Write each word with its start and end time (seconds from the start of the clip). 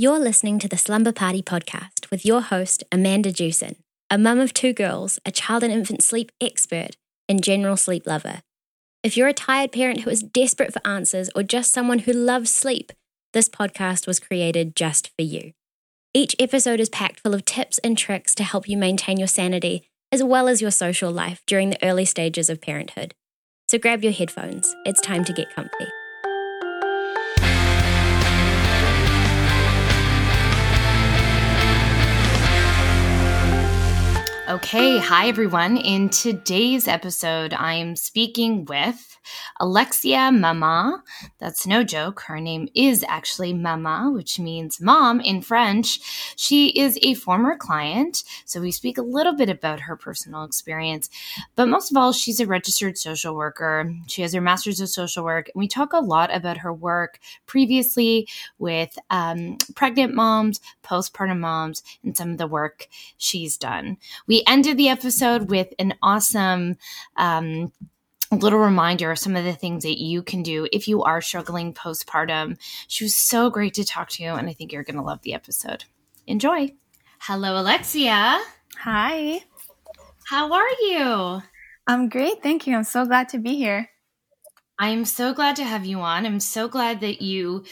You're 0.00 0.18
listening 0.18 0.58
to 0.60 0.66
the 0.66 0.78
Slumber 0.78 1.12
Party 1.12 1.42
podcast 1.42 2.10
with 2.10 2.24
your 2.24 2.40
host, 2.40 2.82
Amanda 2.90 3.30
Jewson, 3.30 3.76
a 4.08 4.16
mum 4.16 4.40
of 4.40 4.54
two 4.54 4.72
girls, 4.72 5.18
a 5.26 5.30
child 5.30 5.62
and 5.62 5.70
infant 5.70 6.02
sleep 6.02 6.32
expert, 6.40 6.96
and 7.28 7.44
general 7.44 7.76
sleep 7.76 8.06
lover. 8.06 8.40
If 9.02 9.14
you're 9.14 9.28
a 9.28 9.34
tired 9.34 9.72
parent 9.72 10.00
who 10.00 10.08
is 10.08 10.22
desperate 10.22 10.72
for 10.72 10.80
answers 10.86 11.28
or 11.36 11.42
just 11.42 11.70
someone 11.70 11.98
who 11.98 12.14
loves 12.14 12.50
sleep, 12.50 12.92
this 13.34 13.50
podcast 13.50 14.06
was 14.06 14.18
created 14.18 14.74
just 14.74 15.10
for 15.18 15.22
you. 15.22 15.52
Each 16.14 16.34
episode 16.38 16.80
is 16.80 16.88
packed 16.88 17.20
full 17.20 17.34
of 17.34 17.44
tips 17.44 17.76
and 17.80 17.98
tricks 17.98 18.34
to 18.36 18.42
help 18.42 18.70
you 18.70 18.78
maintain 18.78 19.18
your 19.18 19.28
sanity 19.28 19.86
as 20.10 20.24
well 20.24 20.48
as 20.48 20.62
your 20.62 20.70
social 20.70 21.12
life 21.12 21.42
during 21.46 21.68
the 21.68 21.84
early 21.86 22.06
stages 22.06 22.48
of 22.48 22.62
parenthood. 22.62 23.12
So 23.68 23.76
grab 23.76 24.02
your 24.02 24.14
headphones, 24.14 24.74
it's 24.86 25.02
time 25.02 25.26
to 25.26 25.34
get 25.34 25.54
comfy. 25.54 25.88
Okay, 34.50 34.98
hi 34.98 35.28
everyone. 35.28 35.76
In 35.76 36.08
today's 36.08 36.88
episode, 36.88 37.54
I'm 37.54 37.94
speaking 37.94 38.64
with 38.64 39.16
Alexia 39.60 40.32
Maman. 40.32 41.02
That's 41.38 41.68
no 41.68 41.84
joke. 41.84 42.22
Her 42.22 42.40
name 42.40 42.68
is 42.74 43.04
actually 43.06 43.52
Maman, 43.52 44.12
which 44.12 44.40
means 44.40 44.80
mom 44.80 45.20
in 45.20 45.40
French. 45.40 46.00
She 46.34 46.70
is 46.70 46.98
a 47.02 47.14
former 47.14 47.56
client, 47.56 48.24
so 48.44 48.60
we 48.60 48.72
speak 48.72 48.98
a 48.98 49.02
little 49.02 49.36
bit 49.36 49.48
about 49.48 49.80
her 49.80 49.94
personal 49.94 50.42
experience. 50.42 51.10
But 51.54 51.68
most 51.68 51.92
of 51.92 51.96
all, 51.96 52.12
she's 52.12 52.40
a 52.40 52.46
registered 52.46 52.98
social 52.98 53.36
worker. 53.36 53.94
She 54.08 54.22
has 54.22 54.34
her 54.34 54.40
master's 54.40 54.80
of 54.80 54.88
social 54.88 55.22
work, 55.22 55.48
and 55.54 55.60
we 55.60 55.68
talk 55.68 55.92
a 55.92 56.00
lot 56.00 56.34
about 56.34 56.58
her 56.58 56.72
work 56.72 57.20
previously 57.46 58.26
with 58.58 58.98
um, 59.10 59.58
pregnant 59.76 60.12
moms, 60.12 60.60
postpartum 60.82 61.38
moms, 61.38 61.84
and 62.02 62.16
some 62.16 62.32
of 62.32 62.38
the 62.38 62.48
work 62.48 62.88
she's 63.16 63.56
done. 63.56 63.96
We 64.26 64.39
ended 64.46 64.76
the 64.76 64.88
episode 64.88 65.50
with 65.50 65.68
an 65.78 65.94
awesome 66.02 66.76
um, 67.16 67.72
little 68.32 68.58
reminder 68.58 69.10
of 69.10 69.18
some 69.18 69.36
of 69.36 69.44
the 69.44 69.52
things 69.52 69.82
that 69.82 69.98
you 69.98 70.22
can 70.22 70.42
do 70.42 70.68
if 70.72 70.86
you 70.86 71.02
are 71.02 71.20
struggling 71.20 71.74
postpartum. 71.74 72.58
She 72.88 73.04
was 73.04 73.16
so 73.16 73.50
great 73.50 73.74
to 73.74 73.84
talk 73.84 74.08
to, 74.10 74.24
and 74.24 74.48
I 74.48 74.52
think 74.52 74.72
you're 74.72 74.84
going 74.84 74.96
to 74.96 75.02
love 75.02 75.22
the 75.22 75.34
episode. 75.34 75.84
Enjoy. 76.26 76.72
Hello, 77.20 77.60
Alexia. 77.60 78.40
Hi. 78.78 79.40
How 80.26 80.52
are 80.52 80.70
you? 80.80 81.42
I'm 81.86 82.08
great. 82.08 82.42
Thank 82.42 82.66
you. 82.66 82.76
I'm 82.76 82.84
so 82.84 83.04
glad 83.04 83.28
to 83.30 83.38
be 83.38 83.56
here. 83.56 83.90
I'm 84.78 85.04
so 85.04 85.34
glad 85.34 85.56
to 85.56 85.64
have 85.64 85.84
you 85.84 86.00
on. 86.00 86.24
I'm 86.24 86.40
so 86.40 86.68
glad 86.68 87.00
that 87.00 87.20
you 87.20 87.64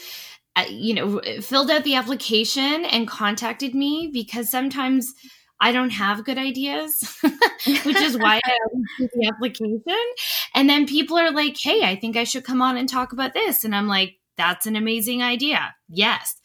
uh, 0.55 0.65
you 0.69 0.93
know 0.93 1.21
filled 1.41 1.71
out 1.71 1.83
the 1.83 1.95
application 1.95 2.85
and 2.85 3.07
contacted 3.07 3.73
me 3.73 4.09
because 4.13 4.51
sometimes 4.51 5.13
I 5.61 5.71
don't 5.71 5.89
have 5.89 6.23
good 6.23 6.37
ideas, 6.37 7.17
which 7.83 7.97
is 7.97 8.17
why 8.19 8.39
I 8.43 8.57
do 8.97 9.09
the 9.13 9.27
application. 9.27 10.13
And 10.55 10.69
then 10.69 10.85
people 10.85 11.17
are 11.17 11.31
like, 11.31 11.57
hey, 11.59 11.83
I 11.83 11.95
think 11.95 12.15
I 12.15 12.23
should 12.23 12.43
come 12.43 12.61
on 12.61 12.77
and 12.77 12.87
talk 12.87 13.11
about 13.11 13.33
this. 13.33 13.63
And 13.63 13.75
I'm 13.75 13.87
like, 13.87 14.15
that's 14.37 14.65
an 14.65 14.77
amazing 14.77 15.21
idea. 15.21 15.75
Yes. 15.89 16.35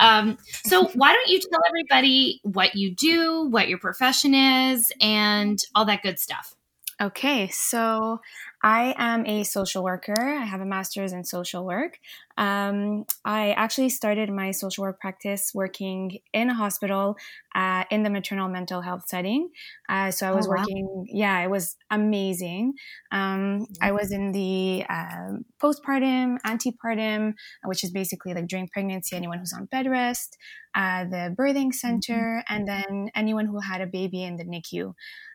Um, 0.00 0.38
so, 0.64 0.86
why 0.94 1.12
don't 1.12 1.28
you 1.28 1.40
tell 1.40 1.60
everybody 1.68 2.40
what 2.42 2.74
you 2.74 2.94
do, 2.94 3.46
what 3.48 3.68
your 3.68 3.78
profession 3.78 4.34
is, 4.34 4.90
and 5.00 5.58
all 5.74 5.84
that 5.84 6.02
good 6.02 6.18
stuff? 6.18 6.54
Okay, 7.00 7.48
so 7.48 8.20
I 8.64 8.94
am 8.96 9.26
a 9.26 9.44
social 9.44 9.84
worker. 9.84 10.18
I 10.18 10.46
have 10.46 10.62
a 10.62 10.64
master's 10.64 11.12
in 11.12 11.22
social 11.24 11.66
work. 11.66 11.98
Um, 12.38 13.04
I 13.22 13.52
actually 13.52 13.90
started 13.90 14.30
my 14.30 14.52
social 14.52 14.82
work 14.84 14.98
practice 14.98 15.52
working 15.54 16.18
in 16.32 16.48
a 16.48 16.54
hospital 16.54 17.16
uh, 17.54 17.84
in 17.90 18.04
the 18.04 18.08
maternal 18.08 18.48
mental 18.48 18.80
health 18.80 19.04
setting. 19.06 19.50
Uh, 19.90 20.10
so 20.10 20.26
I 20.26 20.32
was 20.32 20.46
oh, 20.46 20.50
wow. 20.50 20.56
working, 20.60 21.06
yeah, 21.12 21.44
it 21.44 21.50
was 21.50 21.76
amazing. 21.90 22.72
Um, 23.12 23.66
I 23.82 23.92
was 23.92 24.10
in 24.12 24.32
the 24.32 24.86
uh, 24.88 25.32
postpartum, 25.62 26.38
antepartum, 26.46 27.34
which 27.66 27.84
is 27.84 27.90
basically 27.90 28.32
like 28.32 28.48
during 28.48 28.68
pregnancy, 28.68 29.14
anyone 29.14 29.40
who's 29.40 29.52
on 29.52 29.66
bed 29.66 29.86
rest, 29.86 30.38
uh, 30.74 31.04
the 31.04 31.34
birthing 31.38 31.66
mm-hmm. 31.66 31.70
center, 31.72 32.42
mm-hmm. 32.48 32.54
and 32.54 32.66
then 32.66 33.10
anyone 33.14 33.44
who 33.44 33.60
had 33.60 33.82
a 33.82 33.86
baby 33.86 34.22
in 34.22 34.36
the 34.36 34.44
NICU. 34.44 34.94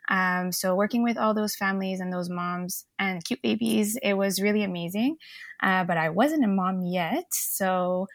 Um, 0.10 0.52
so 0.52 0.76
working 0.76 1.04
with 1.04 1.18
all 1.18 1.34
those 1.34 1.56
families 1.56 2.00
and 2.00 2.12
those 2.12 2.30
moms 2.30 2.86
and 2.98 3.24
cute 3.24 3.42
babies, 3.42 3.98
it 4.02 4.16
was 4.16 4.42
really 4.42 4.64
amazing. 4.64 5.18
Uh, 5.62 5.84
but 5.84 5.98
I 5.98 6.10
wasn't 6.10 6.46
a 6.46 6.48
mom 6.48 6.82
yet, 6.82 7.26
so 7.32 8.08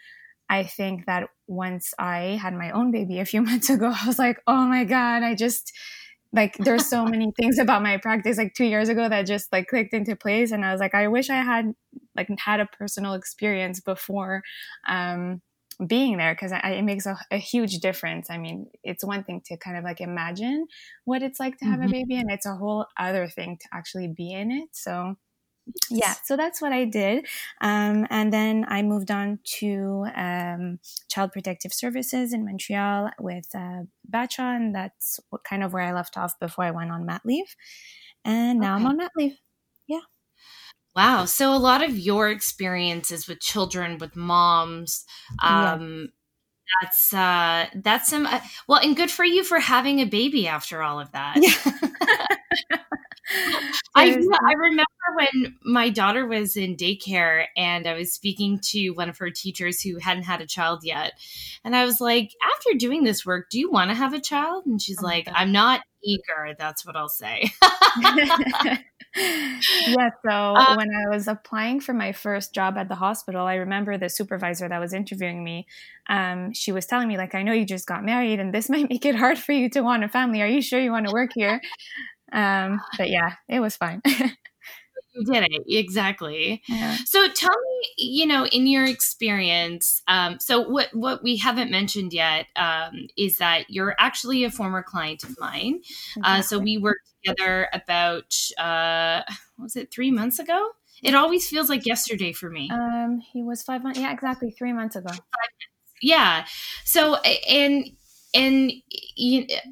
I 0.49 0.65
think 0.65 1.07
that 1.07 1.29
once 1.47 1.93
I 1.99 2.39
had 2.41 2.55
my 2.55 2.71
own 2.71 2.91
baby 2.91 3.21
a 3.21 3.25
few 3.25 3.43
months 3.51 3.71
ago, 3.71 3.93
I 3.95 4.07
was 4.07 4.19
like, 4.19 4.41
oh 4.47 4.67
my 4.67 4.85
god, 4.85 5.23
I 5.23 5.35
just 5.35 5.73
like 6.33 6.57
there's 6.59 6.87
so 6.87 7.05
many 7.07 7.33
things 7.39 7.59
about 7.59 7.83
my 7.83 7.97
practice 7.99 8.39
like 8.39 8.55
two 8.55 8.65
years 8.65 8.89
ago 8.89 9.09
that 9.09 9.27
just 9.27 9.53
like 9.53 9.69
clicked 9.69 9.95
into 9.95 10.17
place, 10.17 10.53
and 10.53 10.65
I 10.65 10.73
was 10.73 10.81
like, 10.81 10.95
I 10.95 11.09
wish 11.09 11.31
I 11.31 11.43
had 11.43 11.73
like 12.17 12.29
had 12.39 12.61
a 12.61 12.67
personal 12.67 13.15
experience 13.15 13.81
before. 13.81 14.43
Um, 14.89 15.41
being 15.87 16.17
there 16.19 16.35
because 16.35 16.53
it 16.53 16.83
makes 16.83 17.07
a, 17.07 17.19
a, 17.31 17.39
huge 17.39 17.79
difference. 17.79 18.31
I 18.31 18.39
mean, 18.39 18.67
it's 18.83 19.05
one 19.05 19.25
thing 19.25 19.43
to 19.47 19.57
kind 19.57 19.77
of 19.77 19.85
like 19.85 20.01
imagine 20.01 20.67
what 21.05 21.23
it's 21.23 21.41
like 21.41 21.59
to 21.59 21.65
have 21.65 21.81
mm-hmm. 21.81 21.89
a 21.89 21.93
baby, 21.93 22.17
and 22.17 22.31
it's 22.31 22.47
a 22.47 22.55
whole 22.55 22.87
other 22.99 23.29
thing 23.29 23.59
to 23.61 23.69
actually 23.73 24.09
be 24.09 24.33
in 24.33 24.51
it. 24.51 24.69
So, 24.73 25.17
yeah, 25.91 26.15
so 26.25 26.37
that's 26.37 26.61
what 26.61 26.73
I 26.73 26.85
did. 26.85 27.27
Um, 27.61 28.07
and 28.11 28.33
then 28.33 28.67
I 28.69 28.83
moved 28.83 29.11
on 29.11 29.39
to 29.59 30.07
um, 30.15 30.79
Child 31.11 31.33
Protective 31.33 31.73
Services 31.73 32.33
in 32.33 32.45
Montreal 32.45 33.11
with 33.19 33.47
uh, 33.55 33.83
Batshaw, 34.11 34.57
and 34.57 34.75
that's 34.75 35.21
what, 35.31 35.45
kind 35.45 35.65
of 35.65 35.73
where 35.73 35.83
I 35.83 35.93
left 35.93 36.17
off 36.17 36.39
before 36.39 36.65
I 36.65 36.71
went 36.71 36.91
on 36.91 37.07
mat 37.07 37.23
leave. 37.25 37.57
And 38.25 38.61
now 38.61 38.75
okay. 38.75 38.85
I'm 38.85 38.91
on 38.91 38.97
mat 38.97 39.13
leave. 39.17 39.39
Wow. 40.97 41.25
So 41.25 41.53
a 41.53 41.59
lot 41.59 41.83
of 41.83 41.99
your 41.99 42.31
experiences 42.31 43.27
with 43.27 43.41
children, 43.41 43.99
with 43.99 44.15
moms, 44.15 45.05
um, 45.43 46.09
yeah. 46.63 46.81
that's 46.83 47.13
uh, 47.15 47.67
that's 47.83 48.09
some 48.11 48.27
uh, 48.27 48.41
well, 48.69 48.81
and 48.81 48.97
good 48.97 49.11
for 49.11 49.25
you 49.25 49.45
for 49.45 49.59
having 49.61 50.01
a 50.01 50.07
baby 50.07 50.49
after 50.49 50.83
all 50.83 51.01
of 51.01 51.11
that. 51.13 51.37
Yeah. 51.39 52.77
I 53.97 54.11
I 54.43 54.53
remember 54.53 54.85
when 55.17 55.57
my 55.65 55.89
daughter 55.89 56.27
was 56.27 56.57
in 56.57 56.77
daycare 56.77 57.47
and 57.57 57.87
I 57.87 57.95
was 57.95 58.13
speaking 58.13 58.61
to 58.71 58.91
one 58.91 59.09
of 59.09 59.19
her 59.19 59.31
teachers 59.31 59.81
who 59.81 59.99
hadn't 59.99 60.25
had 60.25 60.41
a 60.41 60.47
child 60.47 60.81
yet, 60.85 61.13
and 61.65 61.75
I 61.77 61.85
was 61.85 62.01
like, 62.01 62.33
"After 62.55 62.77
doing 62.79 63.05
this 63.05 63.25
work, 63.27 63.51
do 63.51 63.59
you 63.59 63.71
want 63.71 63.91
to 63.91 63.95
have 63.95 64.13
a 64.15 64.21
child?" 64.21 64.67
And 64.67 64.81
she's 64.81 65.03
oh 65.03 65.07
like, 65.07 65.29
"I'm 65.33 65.53
not 65.53 65.81
eager." 66.05 66.55
That's 66.59 66.85
what 66.87 66.97
I'll 66.97 67.09
say. 67.09 67.53
yeah. 69.17 70.11
So 70.25 70.31
um, 70.31 70.77
when 70.77 70.89
I 70.95 71.09
was 71.09 71.29
applying 71.29 71.81
for 71.81 71.93
my 71.93 72.13
first 72.13 72.55
job 72.55 72.77
at 72.77 72.89
the 72.89 72.95
hospital, 72.97 73.47
I 73.47 73.55
remember 73.55 73.97
the 73.97 74.09
supervisor 74.09 74.69
that 74.69 74.81
was 74.81 74.93
interviewing 74.93 75.45
me. 75.45 75.67
Um, 76.09 76.53
she 76.53 76.73
was 76.73 76.87
telling 76.87 77.09
me, 77.09 77.17
like, 77.17 77.35
I 77.35 77.43
know 77.43 77.53
you 77.53 77.65
just 77.65 77.87
got 77.87 78.05
married 78.05 78.41
and 78.41 78.53
this 78.53 78.69
might 78.75 78.89
make 78.89 79.07
it 79.07 79.15
hard 79.15 79.39
for 79.39 79.53
you 79.53 79.69
to 79.71 79.81
want 79.83 80.05
a 80.05 80.09
family. 80.09 80.43
Are 80.43 80.49
you 80.49 80.63
sure 80.63 80.81
you 80.81 80.91
want 80.91 81.07
to 81.07 81.13
work 81.13 81.31
here? 81.35 81.61
Um, 82.33 82.81
but 82.99 83.11
yeah, 83.11 83.35
it 83.49 83.61
was 83.61 83.77
fine. 83.77 84.03
you 85.15 85.25
did 85.25 85.45
it 85.51 85.63
exactly 85.69 86.63
yeah. 86.69 86.97
so 87.05 87.29
tell 87.29 87.51
me 87.51 87.89
you 87.97 88.27
know 88.27 88.47
in 88.47 88.67
your 88.67 88.85
experience 88.85 90.03
um, 90.09 90.39
so 90.41 90.61
what 90.61 90.89
what 90.93 91.23
we 91.23 91.37
haven't 91.37 91.71
mentioned 91.71 92.13
yet 92.13 92.47
um, 92.57 93.07
is 93.17 93.39
that 93.39 93.69
you're 93.69 93.95
actually 93.99 94.45
a 94.45 94.51
former 94.51 94.83
client 94.83 95.23
of 95.23 95.35
mine 95.39 95.81
exactly. 96.17 96.23
uh, 96.25 96.43
so 96.43 96.59
we 96.59 96.79
worked 96.79 97.09
together 97.25 97.69
about 97.73 98.35
uh, 98.59 99.23
was 99.59 99.77
it 99.77 99.93
three 99.93 100.11
months 100.11 100.39
ago? 100.39 100.71
It 101.03 101.15
always 101.15 101.49
feels 101.49 101.69
like 101.69 101.85
yesterday 101.87 102.33
for 102.33 102.49
me. 102.49 102.71
Um, 102.73 103.21
he 103.33 103.43
was 103.43 103.63
five 103.63 103.83
months. 103.83 103.99
Yeah, 103.99 104.13
exactly 104.13 104.51
three 104.51 104.73
months 104.73 104.97
ago. 104.97 105.11
Yeah. 106.01 106.47
So 106.85 107.17
and 107.17 107.91
and 108.35 108.73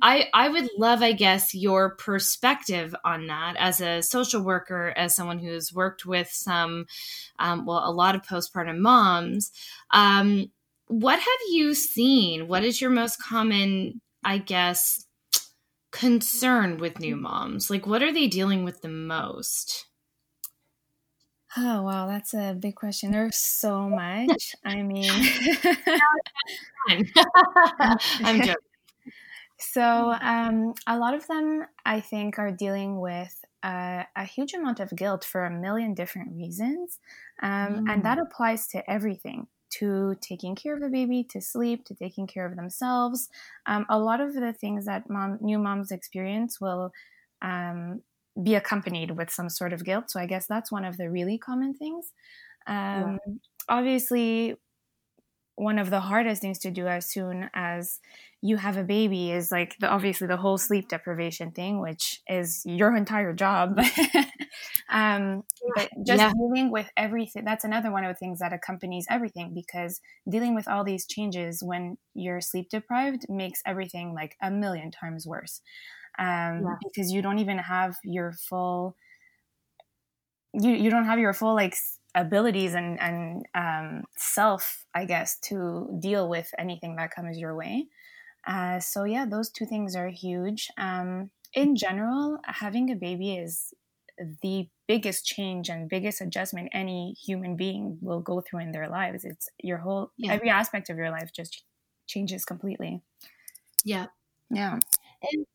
I 0.02 0.28
I 0.32 0.48
would 0.48 0.68
love, 0.78 1.02
I 1.02 1.12
guess, 1.12 1.54
your 1.54 1.96
perspective 1.96 2.94
on 3.04 3.26
that 3.26 3.56
as 3.58 3.80
a 3.80 4.02
social 4.02 4.42
worker, 4.42 4.94
as 4.96 5.16
someone 5.16 5.38
who's 5.40 5.72
worked 5.72 6.06
with 6.06 6.28
some, 6.30 6.86
um, 7.38 7.66
well, 7.66 7.82
a 7.84 7.92
lot 7.92 8.14
of 8.14 8.22
postpartum 8.22 8.78
moms. 8.78 9.50
Um, 9.90 10.50
what 10.86 11.18
have 11.18 11.40
you 11.50 11.74
seen? 11.74 12.48
What 12.48 12.64
is 12.64 12.80
your 12.80 12.90
most 12.90 13.20
common, 13.22 14.00
I 14.24 14.38
guess, 14.38 15.04
concern 15.90 16.78
with 16.78 17.00
new 17.00 17.16
moms? 17.16 17.70
Like, 17.70 17.86
what 17.86 18.02
are 18.02 18.12
they 18.12 18.28
dealing 18.28 18.64
with 18.64 18.82
the 18.82 18.88
most? 18.88 19.86
Oh, 21.56 21.82
wow, 21.82 22.06
that's 22.06 22.32
a 22.34 22.56
big 22.58 22.76
question. 22.76 23.12
There's 23.12 23.36
so 23.36 23.88
much. 23.88 24.54
I 24.64 24.82
mean, 24.82 25.10
I'm 26.88 28.40
joking. 28.40 28.56
So, 29.58 30.16
um, 30.20 30.74
a 30.88 30.98
lot 30.98 31.14
of 31.14 31.26
them, 31.28 31.64
I 31.86 32.00
think, 32.00 32.38
are 32.38 32.50
dealing 32.50 32.98
with 33.00 33.44
uh, 33.62 34.02
a 34.16 34.24
huge 34.24 34.54
amount 34.54 34.80
of 34.80 34.90
guilt 34.96 35.24
for 35.24 35.44
a 35.44 35.50
million 35.50 35.94
different 35.94 36.34
reasons. 36.34 36.98
Um, 37.40 37.84
mm. 37.84 37.92
And 37.92 38.04
that 38.04 38.18
applies 38.18 38.66
to 38.68 38.90
everything 38.90 39.46
to 39.78 40.16
taking 40.20 40.54
care 40.56 40.74
of 40.74 40.80
the 40.80 40.88
baby, 40.88 41.24
to 41.30 41.40
sleep, 41.40 41.84
to 41.84 41.94
taking 41.94 42.26
care 42.26 42.44
of 42.44 42.56
themselves. 42.56 43.28
Um, 43.66 43.86
a 43.88 43.98
lot 43.98 44.20
of 44.20 44.34
the 44.34 44.52
things 44.52 44.86
that 44.86 45.08
mom, 45.08 45.38
new 45.40 45.58
moms 45.58 45.92
experience 45.92 46.60
will 46.60 46.90
um, 47.40 48.02
be 48.40 48.54
accompanied 48.54 49.12
with 49.12 49.30
some 49.30 49.48
sort 49.48 49.72
of 49.72 49.84
guilt. 49.84 50.10
So 50.10 50.20
I 50.20 50.26
guess 50.26 50.46
that's 50.46 50.72
one 50.72 50.84
of 50.84 50.96
the 50.96 51.10
really 51.10 51.38
common 51.38 51.74
things. 51.74 52.12
Um. 52.66 53.18
Obviously, 53.68 54.56
one 55.56 55.78
of 55.78 55.90
the 55.90 56.00
hardest 56.00 56.40
things 56.42 56.58
to 56.60 56.70
do 56.70 56.86
as 56.86 57.06
soon 57.06 57.50
as 57.54 58.00
you 58.40 58.56
have 58.56 58.76
a 58.76 58.82
baby 58.82 59.30
is 59.30 59.52
like 59.52 59.76
the, 59.78 59.88
obviously 59.88 60.26
the 60.26 60.36
whole 60.36 60.58
sleep 60.58 60.88
deprivation 60.88 61.52
thing, 61.52 61.80
which 61.80 62.20
is 62.28 62.62
your 62.64 62.96
entire 62.96 63.32
job. 63.32 63.78
um, 64.90 65.44
but 65.76 65.88
just 66.04 66.20
yeah. 66.20 66.32
dealing 66.32 66.70
with 66.70 66.90
everything, 66.96 67.44
that's 67.44 67.64
another 67.64 67.92
one 67.92 68.04
of 68.04 68.12
the 68.12 68.18
things 68.18 68.40
that 68.40 68.52
accompanies 68.52 69.06
everything 69.08 69.52
because 69.54 70.00
dealing 70.28 70.54
with 70.54 70.66
all 70.66 70.82
these 70.82 71.06
changes 71.06 71.62
when 71.62 71.98
you're 72.14 72.40
sleep 72.40 72.68
deprived 72.68 73.26
makes 73.28 73.60
everything 73.64 74.14
like 74.14 74.36
a 74.42 74.50
million 74.50 74.90
times 74.90 75.26
worse. 75.26 75.60
Um, 76.18 76.62
yeah. 76.64 76.76
because 76.82 77.10
you 77.10 77.22
don't 77.22 77.38
even 77.38 77.58
have 77.58 77.96
your 78.04 78.32
full, 78.32 78.96
you, 80.52 80.72
you 80.72 80.90
don't 80.90 81.06
have 81.06 81.18
your 81.18 81.32
full 81.32 81.54
like 81.54 81.76
abilities 82.14 82.74
and, 82.74 83.00
and 83.00 83.46
um, 83.54 84.04
self, 84.16 84.84
I 84.94 85.04
guess, 85.04 85.38
to 85.44 85.98
deal 86.00 86.28
with 86.28 86.52
anything 86.58 86.96
that 86.96 87.14
comes 87.14 87.38
your 87.38 87.56
way. 87.56 87.86
Uh, 88.46 88.80
so 88.80 89.04
yeah, 89.04 89.24
those 89.24 89.50
two 89.50 89.66
things 89.66 89.96
are 89.96 90.08
huge. 90.08 90.68
Um, 90.76 91.30
in 91.54 91.76
general, 91.76 92.38
having 92.44 92.90
a 92.90 92.96
baby 92.96 93.36
is 93.36 93.72
the 94.42 94.68
biggest 94.86 95.24
change 95.24 95.68
and 95.68 95.88
biggest 95.88 96.20
adjustment 96.20 96.68
any 96.72 97.14
human 97.22 97.56
being 97.56 97.98
will 98.00 98.20
go 98.20 98.40
through 98.40 98.60
in 98.60 98.72
their 98.72 98.88
lives. 98.88 99.24
It's 99.24 99.48
your 99.62 99.78
whole 99.78 100.12
yeah. 100.16 100.32
every 100.32 100.50
aspect 100.50 100.90
of 100.90 100.96
your 100.96 101.10
life 101.10 101.30
just 101.34 101.62
changes 102.06 102.44
completely. 102.44 103.02
Yeah. 103.84 104.06
Yeah. 104.50 104.78
And 105.32 105.46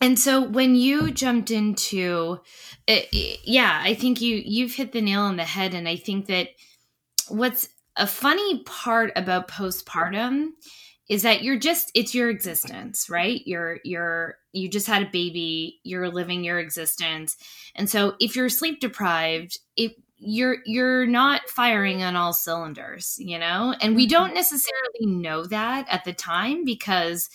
and 0.00 0.18
so 0.18 0.40
when 0.40 0.74
you 0.74 1.10
jumped 1.10 1.50
into 1.50 2.40
it, 2.86 3.08
yeah 3.44 3.80
i 3.84 3.94
think 3.94 4.20
you 4.20 4.42
you've 4.44 4.74
hit 4.74 4.92
the 4.92 5.02
nail 5.02 5.22
on 5.22 5.36
the 5.36 5.44
head. 5.44 5.74
And 5.74 5.88
i 5.88 5.96
think 5.96 6.26
that 6.26 6.48
what's 7.28 7.68
a 7.96 8.06
funny 8.06 8.62
part 8.64 9.12
about 9.16 9.48
postpartum 9.48 10.50
is 11.08 11.22
that 11.22 11.42
you're 11.42 11.58
just 11.58 11.90
it's 11.94 12.14
your 12.14 12.30
existence 12.30 13.08
right? 13.10 13.42
You're 13.46 13.80
you're 13.84 14.36
you 14.52 14.68
just 14.68 14.86
had 14.86 15.02
a 15.02 15.10
baby 15.10 15.80
you're 15.82 16.08
living 16.08 16.44
your 16.44 16.58
existence. 16.58 17.36
And 17.74 17.88
so 17.88 18.14
if 18.20 18.36
you're 18.36 18.48
sleep 18.48 18.80
deprived 18.80 19.58
if 19.76 19.92
you're 20.16 20.58
you're 20.64 21.06
not 21.06 21.48
firing 21.48 22.02
on 22.02 22.14
all 22.14 22.32
cylinders 22.32 23.16
you 23.18 23.38
know? 23.38 23.74
And 23.80 23.96
we 23.96 24.04
mm-hmm. 24.04 24.10
don't 24.10 24.34
necessarily 24.34 25.06
know 25.06 25.44
that 25.46 25.86
at 25.90 26.04
the 26.04 26.12
time 26.12 26.64
because 26.64 27.30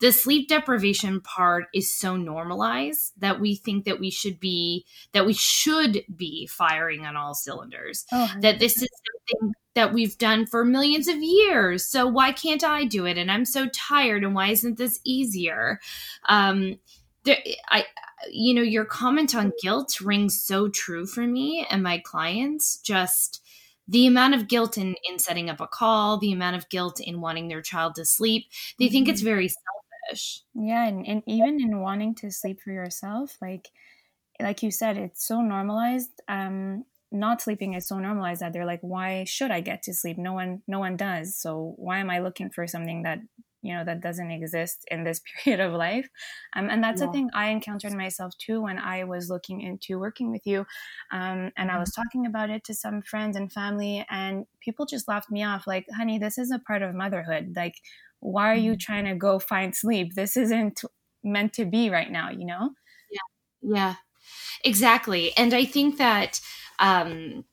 the 0.00 0.12
sleep 0.12 0.48
deprivation 0.48 1.20
part 1.20 1.66
is 1.72 1.92
so 1.92 2.16
normalized 2.16 3.12
that 3.18 3.40
we 3.40 3.54
think 3.54 3.84
that 3.84 3.98
we 3.98 4.10
should 4.10 4.38
be 4.38 4.84
that 5.12 5.26
we 5.26 5.32
should 5.32 6.02
be 6.14 6.46
firing 6.46 7.06
on 7.06 7.16
all 7.16 7.34
cylinders 7.34 8.04
oh, 8.12 8.30
that 8.40 8.58
this 8.58 8.82
is 8.82 8.88
something 9.30 9.54
that 9.74 9.92
we've 9.92 10.16
done 10.16 10.46
for 10.46 10.64
millions 10.64 11.06
of 11.06 11.16
years. 11.18 11.84
So 11.84 12.06
why 12.06 12.32
can't 12.32 12.64
i 12.64 12.84
do 12.84 13.06
it? 13.06 13.18
And 13.18 13.30
i'm 13.30 13.44
so 13.44 13.68
tired 13.68 14.24
and 14.24 14.34
why 14.34 14.48
isn't 14.48 14.78
this 14.78 15.00
easier? 15.04 15.80
Um 16.28 16.78
there, 17.24 17.38
i 17.70 17.84
you 18.30 18.54
know 18.54 18.62
your 18.62 18.84
comment 18.84 19.34
on 19.34 19.52
guilt 19.62 20.00
rings 20.00 20.42
so 20.42 20.68
true 20.68 21.06
for 21.06 21.26
me 21.26 21.66
and 21.70 21.82
my 21.82 21.98
clients. 21.98 22.78
Just 22.78 23.42
the 23.88 24.06
amount 24.06 24.34
of 24.34 24.48
guilt 24.48 24.76
in 24.76 24.94
in 25.08 25.18
setting 25.18 25.48
up 25.48 25.60
a 25.60 25.66
call 25.66 26.18
the 26.18 26.32
amount 26.32 26.56
of 26.56 26.68
guilt 26.68 27.00
in 27.00 27.20
wanting 27.20 27.48
their 27.48 27.62
child 27.62 27.94
to 27.94 28.04
sleep 28.04 28.46
they 28.78 28.86
mm-hmm. 28.86 28.92
think 28.92 29.08
it's 29.08 29.20
mm-hmm. 29.20 29.28
very 29.28 29.48
selfish 30.08 30.42
yeah 30.54 30.86
and, 30.86 31.06
and 31.06 31.22
even 31.26 31.60
in 31.60 31.80
wanting 31.80 32.14
to 32.14 32.30
sleep 32.30 32.60
for 32.60 32.70
yourself 32.70 33.36
like 33.40 33.68
like 34.40 34.62
you 34.62 34.70
said 34.70 34.96
it's 34.96 35.26
so 35.26 35.40
normalized 35.40 36.10
um 36.28 36.84
not 37.12 37.40
sleeping 37.40 37.74
is 37.74 37.86
so 37.86 37.98
normalized 37.98 38.40
that 38.40 38.52
they're 38.52 38.66
like 38.66 38.80
why 38.82 39.24
should 39.24 39.50
i 39.50 39.60
get 39.60 39.82
to 39.82 39.94
sleep? 39.94 40.18
No 40.18 40.32
one 40.32 40.62
no 40.66 40.78
one 40.78 40.96
does. 40.96 41.36
So 41.36 41.74
why 41.76 41.98
am 41.98 42.10
i 42.10 42.18
looking 42.18 42.50
for 42.50 42.66
something 42.66 43.02
that 43.02 43.18
you 43.62 43.74
know 43.74 43.84
that 43.84 44.00
doesn't 44.00 44.30
exist 44.30 44.84
in 44.90 45.04
this 45.04 45.20
period 45.44 45.60
of 45.60 45.72
life? 45.72 46.08
Um, 46.54 46.68
and 46.68 46.82
that's 46.82 47.00
yeah. 47.00 47.06
the 47.06 47.12
thing 47.12 47.30
i 47.34 47.48
encountered 47.48 47.94
myself 47.94 48.36
too 48.38 48.62
when 48.62 48.78
i 48.78 49.04
was 49.04 49.30
looking 49.30 49.60
into 49.60 49.98
working 49.98 50.30
with 50.30 50.46
you 50.46 50.60
um, 51.12 51.52
and 51.56 51.68
mm-hmm. 51.68 51.70
i 51.70 51.78
was 51.78 51.92
talking 51.92 52.26
about 52.26 52.50
it 52.50 52.64
to 52.64 52.74
some 52.74 53.02
friends 53.02 53.36
and 53.36 53.52
family 53.52 54.04
and 54.10 54.46
people 54.60 54.84
just 54.86 55.08
laughed 55.08 55.30
me 55.30 55.44
off 55.44 55.66
like 55.66 55.86
honey 55.96 56.18
this 56.18 56.38
is 56.38 56.50
a 56.50 56.58
part 56.58 56.82
of 56.82 56.94
motherhood. 56.94 57.54
Like 57.56 57.76
why 58.26 58.50
are 58.50 58.56
you 58.56 58.72
mm-hmm. 58.72 58.78
trying 58.78 59.04
to 59.04 59.14
go 59.14 59.38
find 59.38 59.74
sleep 59.74 60.14
this 60.14 60.36
isn't 60.36 60.82
meant 61.24 61.52
to 61.52 61.64
be 61.64 61.90
right 61.90 62.10
now 62.10 62.30
you 62.30 62.44
know 62.44 62.70
yeah 63.10 63.74
yeah 63.74 63.94
exactly 64.64 65.36
and 65.36 65.54
i 65.54 65.64
think 65.64 65.98
that 65.98 66.40
um, 66.78 67.44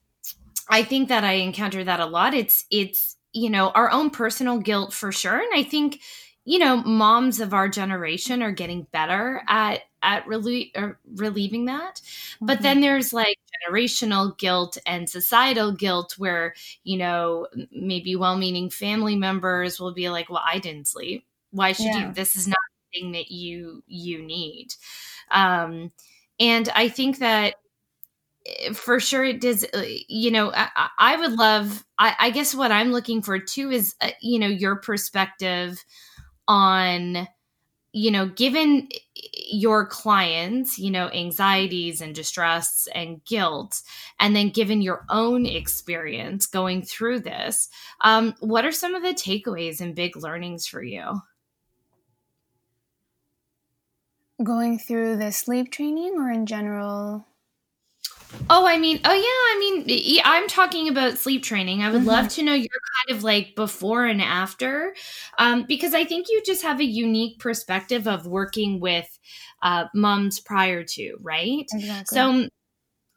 I 0.68 0.82
think 0.82 1.08
that 1.08 1.24
I 1.24 1.34
encounter 1.34 1.84
that 1.84 2.00
a 2.00 2.06
lot. 2.06 2.34
It's 2.34 2.64
it's 2.70 3.16
you 3.32 3.50
know 3.50 3.70
our 3.70 3.90
own 3.90 4.10
personal 4.10 4.58
guilt 4.58 4.92
for 4.92 5.12
sure, 5.12 5.38
and 5.38 5.50
I 5.54 5.62
think 5.62 6.00
you 6.44 6.58
know 6.58 6.76
moms 6.76 7.40
of 7.40 7.54
our 7.54 7.68
generation 7.68 8.42
are 8.42 8.52
getting 8.52 8.86
better 8.92 9.42
at 9.48 9.82
at 10.02 10.24
relie- 10.26 10.96
relieving 11.14 11.66
that. 11.66 11.96
Mm-hmm. 11.96 12.46
But 12.46 12.62
then 12.62 12.80
there's 12.80 13.12
like 13.12 13.38
generational 13.64 14.36
guilt 14.38 14.78
and 14.86 15.08
societal 15.08 15.72
guilt 15.72 16.14
where 16.18 16.54
you 16.82 16.98
know 16.98 17.46
maybe 17.72 18.16
well-meaning 18.16 18.70
family 18.70 19.16
members 19.16 19.80
will 19.80 19.94
be 19.94 20.08
like, 20.08 20.30
"Well, 20.30 20.42
I 20.44 20.58
didn't 20.58 20.88
sleep. 20.88 21.26
Why 21.50 21.72
should 21.72 21.86
yeah. 21.86 22.08
you? 22.08 22.12
This 22.12 22.36
is 22.36 22.46
not 22.48 22.58
the 22.92 23.00
thing 23.00 23.12
that 23.12 23.30
you 23.30 23.82
you 23.86 24.22
need." 24.22 24.68
Um, 25.30 25.92
and 26.40 26.68
I 26.74 26.88
think 26.88 27.18
that 27.18 27.54
for 28.74 29.00
sure 29.00 29.24
it 29.24 29.40
does 29.40 29.64
uh, 29.72 29.84
you 30.06 30.30
know 30.30 30.52
i, 30.52 30.88
I 30.98 31.16
would 31.16 31.32
love 31.32 31.82
I, 31.98 32.14
I, 32.18 32.30
guess 32.30 32.54
what 32.54 32.70
i'm 32.70 32.92
looking 32.92 33.22
for 33.22 33.38
too 33.38 33.70
is 33.70 33.94
uh, 34.02 34.10
you 34.20 34.38
know 34.38 34.46
your 34.46 34.76
perspective 34.76 35.82
on 36.46 37.26
you 37.94 38.10
know 38.10 38.26
given 38.26 38.88
your 39.50 39.86
clients 39.86 40.78
you 40.78 40.90
know 40.90 41.08
anxieties 41.10 42.00
and 42.00 42.14
distress 42.14 42.88
and 42.94 43.24
guilt 43.24 43.82
and 44.20 44.34
then 44.34 44.50
given 44.50 44.82
your 44.82 45.04
own 45.08 45.46
experience 45.46 46.46
going 46.46 46.82
through 46.82 47.20
this 47.20 47.68
um, 48.00 48.34
what 48.40 48.64
are 48.64 48.72
some 48.72 48.94
of 48.94 49.02
the 49.02 49.14
takeaways 49.14 49.80
and 49.80 49.94
big 49.94 50.16
learnings 50.16 50.66
for 50.66 50.82
you? 50.82 51.22
Going 54.42 54.78
through 54.78 55.16
the 55.16 55.32
sleep 55.32 55.70
training 55.70 56.14
or 56.16 56.30
in 56.30 56.46
general 56.46 57.26
Oh, 58.50 58.66
I 58.66 58.78
mean, 58.78 59.00
oh 59.04 59.12
yeah, 59.12 59.22
I 59.22 59.56
mean, 59.58 60.20
I'm 60.24 60.48
talking 60.48 60.88
about 60.88 61.18
sleep 61.18 61.42
training. 61.42 61.82
I 61.82 61.90
would 61.90 62.00
mm-hmm. 62.00 62.08
love 62.08 62.28
to 62.30 62.42
know 62.42 62.54
your 62.54 62.68
kind 62.68 63.16
of 63.16 63.24
like 63.24 63.54
before 63.54 64.04
and 64.04 64.20
after, 64.20 64.94
um, 65.38 65.64
because 65.66 65.94
I 65.94 66.04
think 66.04 66.26
you 66.28 66.42
just 66.44 66.62
have 66.62 66.80
a 66.80 66.84
unique 66.84 67.38
perspective 67.38 68.06
of 68.06 68.26
working 68.26 68.80
with 68.80 69.18
uh, 69.62 69.86
moms 69.94 70.40
prior 70.40 70.84
to, 70.84 71.16
right? 71.20 71.66
Exactly. 71.72 72.16
So, 72.16 72.48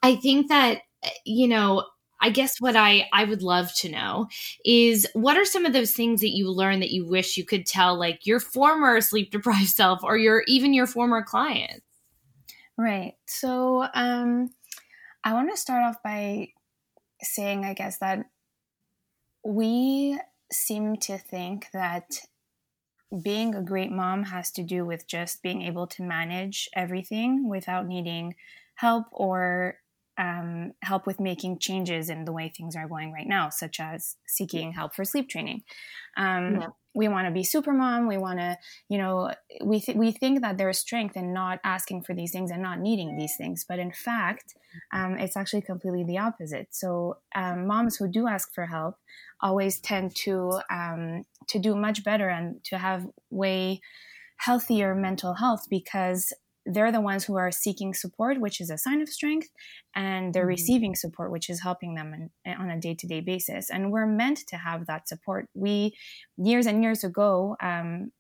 I 0.02 0.16
think 0.16 0.50
that 0.50 0.82
you 1.26 1.48
know, 1.48 1.86
I 2.22 2.30
guess 2.30 2.60
what 2.60 2.76
I 2.76 3.08
I 3.14 3.26
would 3.26 3.44
love 3.44 3.74
to 3.76 3.90
know 3.90 4.28
is 4.66 5.08
what 5.14 5.38
are 5.38 5.46
some 5.46 5.66
of 5.66 5.74
those 5.74 5.94
things 5.94 6.22
that 6.22 6.36
you 6.36 6.50
learned 6.50 6.82
that 6.82 6.92
you 6.92 7.06
wish 7.06 7.38
you 7.38 7.46
could 7.46 7.66
tell 7.66 7.98
like 7.98 8.26
your 8.26 8.40
former 8.40 9.02
sleep 9.02 9.32
deprived 9.32 9.68
self 9.68 10.04
or 10.04 10.18
your 10.18 10.44
even 10.48 10.74
your 10.74 10.88
former 10.88 11.22
clients. 11.22 11.82
Right. 12.78 13.14
So, 13.26 13.88
um 13.94 14.52
I 15.24 15.34
want 15.34 15.52
to 15.52 15.58
start 15.58 15.84
off 15.84 16.02
by 16.04 16.50
saying, 17.22 17.66
I 17.66 17.74
guess, 17.74 17.98
that 18.00 18.26
we 19.44 20.20
seem 20.52 20.98
to 20.98 21.18
think 21.18 21.68
that 21.74 22.20
being 23.24 23.56
a 23.56 23.62
great 23.62 23.92
mom 23.92 24.24
has 24.24 24.52
to 24.52 24.64
do 24.64 24.86
with 24.86 25.08
just 25.08 25.42
being 25.42 25.62
able 25.62 25.88
to 25.88 26.04
manage 26.04 26.70
everything 26.76 27.48
without 27.48 27.88
needing 27.88 28.36
help 28.76 29.06
or 29.12 29.78
um, 30.18 30.74
help 30.82 31.06
with 31.06 31.20
making 31.20 31.60
changes 31.60 32.10
in 32.10 32.26
the 32.26 32.34
way 32.34 32.50
things 32.56 32.76
are 32.76 32.88
going 32.88 33.12
right 33.12 33.28
now, 33.28 33.50
such 33.50 33.80
as 33.80 34.16
seeking 34.28 34.74
help 34.74 34.96
for 34.96 35.06
sleep 35.06 35.30
training. 35.30 35.64
Um, 36.18 36.62
yeah 36.62 36.68
we 36.98 37.08
want 37.08 37.28
to 37.28 37.32
be 37.32 37.44
super 37.44 37.72
mom 37.72 38.08
we 38.08 38.18
want 38.18 38.40
to 38.40 38.58
you 38.90 38.98
know 38.98 39.32
we 39.64 39.80
th- 39.80 39.98
we 39.98 40.12
think 40.12 40.42
that 40.42 40.58
there's 40.58 40.80
strength 40.80 41.16
in 41.16 41.32
not 41.32 41.60
asking 41.64 42.02
for 42.02 42.16
these 42.16 42.32
things 42.32 42.50
and 42.50 42.62
not 42.62 42.80
needing 42.80 43.16
these 43.16 43.36
things 43.38 43.64
but 43.70 43.78
in 43.78 43.92
fact 43.92 44.56
um, 44.92 45.18
it's 45.18 45.38
actually 45.38 45.62
completely 45.62 46.04
the 46.04 46.18
opposite 46.18 46.68
so 46.72 47.18
um, 47.36 47.68
moms 47.68 47.96
who 47.96 48.08
do 48.08 48.28
ask 48.28 48.54
for 48.54 48.66
help 48.66 48.96
always 49.42 49.80
tend 49.80 50.14
to 50.16 50.60
um, 50.72 51.24
to 51.48 51.60
do 51.60 51.76
much 51.76 52.04
better 52.04 52.28
and 52.30 52.64
to 52.64 52.78
have 52.78 53.06
way 53.30 53.80
healthier 54.38 54.96
mental 54.96 55.36
health 55.36 55.68
because 55.70 56.34
they're 56.68 56.92
the 56.92 57.02
ones 57.02 57.24
who 57.24 57.36
are 57.36 57.52
seeking 57.52 57.94
support, 57.94 58.40
which 58.40 58.60
is 58.60 58.70
a 58.70 58.78
sign 58.78 59.02
of 59.02 59.10
strength, 59.10 59.50
and 59.96 60.34
they're 60.34 60.44
mm-hmm. 60.44 60.50
receiving 60.50 60.96
support, 60.96 61.32
which 61.32 61.50
is 61.50 61.62
helping 61.62 61.96
them 61.96 62.30
in, 62.46 62.54
on 62.54 62.70
a 62.70 62.80
day 62.80 62.94
to 62.96 63.08
day 63.08 63.22
basis. 63.22 63.70
And 63.70 63.92
we're 63.92 64.06
meant 64.06 64.40
to 64.48 64.58
have 64.58 64.86
that 64.88 65.08
support. 65.08 65.48
We, 65.54 65.96
years 66.38 66.66
and 66.66 66.84
years 66.84 67.04
ago, 67.04 67.56
um, 67.62 68.12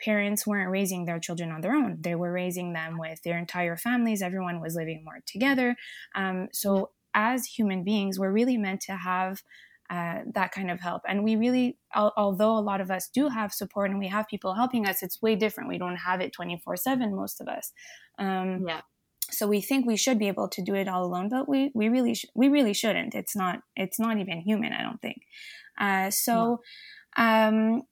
parents 0.00 0.46
weren't 0.46 0.70
raising 0.70 1.04
their 1.04 1.18
children 1.18 1.50
on 1.50 1.60
their 1.60 1.74
own. 1.74 1.98
They 2.00 2.14
were 2.14 2.32
raising 2.32 2.72
them 2.72 2.98
with 2.98 3.22
their 3.22 3.38
entire 3.38 3.76
families. 3.76 4.22
Everyone 4.22 4.60
was 4.60 4.74
living 4.74 5.02
more 5.04 5.20
together. 5.26 5.76
Um, 6.14 6.48
so, 6.52 6.90
as 7.14 7.46
human 7.46 7.82
beings, 7.82 8.18
we're 8.18 8.32
really 8.32 8.58
meant 8.58 8.82
to 8.82 8.96
have 8.96 9.42
uh, 9.90 10.20
that 10.34 10.52
kind 10.52 10.70
of 10.70 10.80
help. 10.80 11.02
And 11.06 11.22
we 11.22 11.36
really, 11.36 11.78
al- 11.94 12.12
although 12.16 12.56
a 12.56 12.60
lot 12.60 12.80
of 12.80 12.90
us 12.90 13.08
do 13.12 13.28
have 13.28 13.52
support 13.52 13.90
and 13.90 13.98
we 13.98 14.08
have 14.08 14.26
people 14.28 14.54
helping 14.54 14.86
us, 14.86 15.02
it's 15.02 15.22
way 15.22 15.36
different. 15.36 15.68
We 15.68 15.78
don't 15.78 15.96
have 15.96 16.20
it 16.20 16.32
24 16.32 16.76
7, 16.76 17.14
most 17.14 17.40
of 17.40 17.48
us. 17.48 17.72
Um, 18.18 18.64
yeah. 18.66 18.80
So 19.30 19.46
we 19.46 19.60
think 19.60 19.86
we 19.86 19.96
should 19.96 20.18
be 20.18 20.28
able 20.28 20.48
to 20.48 20.62
do 20.62 20.74
it 20.74 20.88
all 20.88 21.04
alone, 21.04 21.28
but 21.28 21.48
we, 21.48 21.70
we 21.74 21.88
really 21.88 22.14
sh- 22.14 22.26
we 22.34 22.48
really 22.48 22.72
shouldn't. 22.72 23.14
It's 23.14 23.34
not 23.34 23.60
it's 23.74 23.98
not 23.98 24.18
even 24.18 24.40
human, 24.40 24.72
I 24.72 24.82
don't 24.82 25.00
think. 25.00 25.22
Uh, 25.78 26.10
so, 26.10 26.60
yeah. 27.18 27.48
um, 27.48 27.82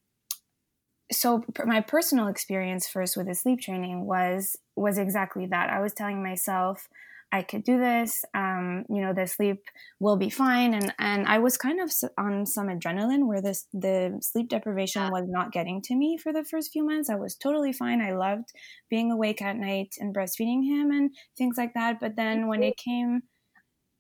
so 1.12 1.44
my 1.66 1.80
personal 1.80 2.28
experience 2.28 2.88
first 2.88 3.16
with 3.16 3.26
the 3.26 3.34
sleep 3.34 3.60
training 3.60 4.06
was 4.06 4.56
was 4.76 4.96
exactly 4.96 5.46
that. 5.46 5.70
I 5.70 5.80
was 5.80 5.92
telling 5.92 6.22
myself, 6.22 6.88
I 7.34 7.42
could 7.42 7.64
do 7.64 7.78
this. 7.80 8.24
Um, 8.32 8.84
you 8.88 9.02
know, 9.02 9.12
the 9.12 9.26
sleep 9.26 9.64
will 9.98 10.16
be 10.16 10.30
fine. 10.30 10.72
And 10.72 10.94
and 11.00 11.26
I 11.26 11.38
was 11.40 11.56
kind 11.56 11.80
of 11.80 11.90
on 12.16 12.46
some 12.46 12.68
adrenaline 12.68 13.26
where 13.26 13.42
this 13.42 13.66
the 13.72 14.18
sleep 14.22 14.50
deprivation 14.50 15.10
was 15.10 15.24
not 15.26 15.50
getting 15.50 15.82
to 15.82 15.96
me 15.96 16.16
for 16.16 16.32
the 16.32 16.44
first 16.44 16.70
few 16.72 16.86
months. 16.86 17.10
I 17.10 17.16
was 17.16 17.34
totally 17.34 17.72
fine. 17.72 18.00
I 18.00 18.12
loved 18.12 18.52
being 18.88 19.10
awake 19.10 19.42
at 19.42 19.56
night 19.56 19.96
and 19.98 20.14
breastfeeding 20.14 20.62
him 20.64 20.92
and 20.92 21.10
things 21.36 21.56
like 21.58 21.74
that. 21.74 21.98
But 21.98 22.14
then 22.14 22.46
when 22.46 22.62
it 22.62 22.76
came 22.76 23.22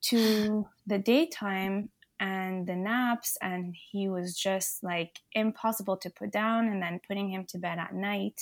to 0.02 0.68
the 0.86 0.98
daytime 0.98 1.88
and 2.20 2.68
the 2.68 2.76
naps, 2.76 3.36
and 3.42 3.74
he 3.90 4.08
was 4.08 4.36
just 4.36 4.84
like 4.84 5.18
impossible 5.32 5.96
to 5.96 6.10
put 6.10 6.30
down, 6.30 6.68
and 6.68 6.80
then 6.80 7.00
putting 7.04 7.30
him 7.30 7.46
to 7.48 7.58
bed 7.58 7.80
at 7.80 7.94
night, 7.94 8.40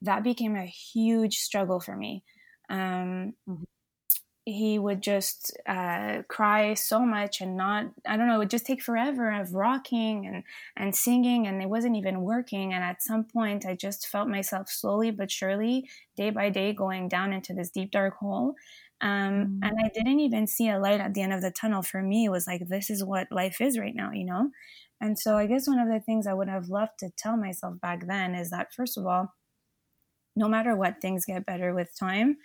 that 0.00 0.24
became 0.24 0.56
a 0.56 0.64
huge 0.64 1.36
struggle 1.36 1.80
for 1.80 1.94
me. 1.94 2.24
Um, 2.70 3.34
mm-hmm 3.46 3.64
he 4.44 4.76
would 4.76 5.00
just 5.02 5.56
uh, 5.68 6.22
cry 6.26 6.74
so 6.74 7.00
much 7.00 7.40
and 7.40 7.56
not 7.56 7.86
i 8.06 8.16
don't 8.16 8.26
know 8.26 8.34
it 8.34 8.38
would 8.38 8.50
just 8.50 8.66
take 8.66 8.82
forever 8.82 9.30
of 9.30 9.54
rocking 9.54 10.26
and 10.26 10.42
and 10.76 10.96
singing 10.96 11.46
and 11.46 11.62
it 11.62 11.68
wasn't 11.68 11.96
even 11.96 12.22
working. 12.22 12.72
And 12.72 12.82
at 12.82 13.02
some 13.02 13.24
point 13.24 13.64
i 13.66 13.74
just 13.74 14.08
felt 14.08 14.28
myself 14.28 14.68
slowly 14.68 15.10
but 15.10 15.30
surely 15.30 15.88
day 16.16 16.30
by 16.30 16.50
day 16.50 16.72
going 16.72 17.08
down 17.08 17.32
into 17.32 17.54
this 17.54 17.70
deep 17.70 17.90
dark 17.90 18.16
hole. 18.16 18.54
Um, 19.00 19.10
mm. 19.10 19.58
and 19.62 19.78
i 19.84 19.90
didn't 19.94 20.20
even 20.20 20.46
see 20.46 20.68
a 20.68 20.78
light 20.78 21.00
at 21.00 21.14
the 21.14 21.22
end 21.22 21.32
of 21.32 21.42
the 21.42 21.50
tunnel. 21.52 21.82
For 21.82 22.02
me 22.02 22.24
it 22.24 22.30
was 22.30 22.46
like 22.46 22.68
this 22.68 22.90
is 22.90 23.04
what 23.04 23.28
life 23.30 23.60
is 23.60 23.78
right 23.78 23.94
now 23.94 24.10
you 24.12 24.24
know? 24.24 24.50
And 25.00 25.18
so 25.18 25.36
i 25.36 25.46
guess 25.46 25.68
one 25.68 25.78
of 25.78 25.88
the 25.88 26.00
things 26.00 26.26
i 26.26 26.34
would 26.34 26.48
have 26.48 26.68
loved 26.68 26.98
to 27.00 27.10
tell 27.16 27.36
myself 27.36 27.80
back 27.80 28.06
then 28.08 28.34
is 28.34 28.50
that 28.50 28.74
first 28.74 28.98
of 28.98 29.06
all 29.06 29.34
no 30.34 30.48
matter 30.48 30.74
what 30.74 31.00
things 31.00 31.26
get 31.26 31.44
better 31.46 31.74
with 31.74 31.96
time 31.98 32.38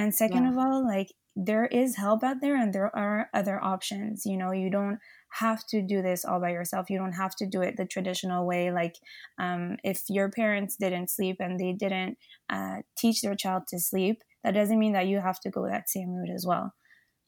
and 0.00 0.14
second 0.14 0.44
yeah. 0.44 0.50
of 0.50 0.58
all 0.58 0.86
like 0.86 1.12
there 1.36 1.66
is 1.66 1.96
help 1.96 2.24
out 2.24 2.40
there 2.40 2.56
and 2.56 2.72
there 2.72 2.94
are 2.96 3.28
other 3.32 3.62
options 3.62 4.22
you 4.26 4.36
know 4.36 4.52
you 4.52 4.70
don't 4.70 4.98
have 5.30 5.64
to 5.68 5.80
do 5.82 6.02
this 6.02 6.24
all 6.24 6.40
by 6.40 6.50
yourself. 6.50 6.90
You 6.90 6.98
don't 6.98 7.12
have 7.12 7.36
to 7.36 7.46
do 7.46 7.62
it 7.62 7.76
the 7.76 7.86
traditional 7.86 8.46
way 8.46 8.72
like 8.72 8.96
um, 9.38 9.76
if 9.84 10.02
your 10.08 10.30
parents 10.30 10.76
didn't 10.76 11.10
sleep 11.10 11.36
and 11.40 11.58
they 11.58 11.72
didn't 11.72 12.18
uh, 12.48 12.78
teach 12.98 13.22
their 13.22 13.36
child 13.36 13.64
to 13.68 13.78
sleep 13.78 14.22
that 14.42 14.54
doesn't 14.54 14.78
mean 14.78 14.94
that 14.94 15.06
you 15.06 15.20
have 15.20 15.38
to 15.40 15.50
go 15.50 15.66
that 15.66 15.88
same 15.88 16.10
route 16.14 16.34
as 16.34 16.46
well. 16.46 16.72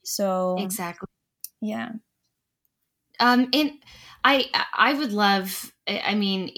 So 0.05 0.57
exactly. 0.59 1.09
Yeah. 1.61 1.91
Um 3.21 3.49
and 3.53 3.73
i 4.25 4.47
i 4.75 4.95
would 4.95 5.13
love 5.13 5.73
i 5.89 6.15
mean 6.15 6.49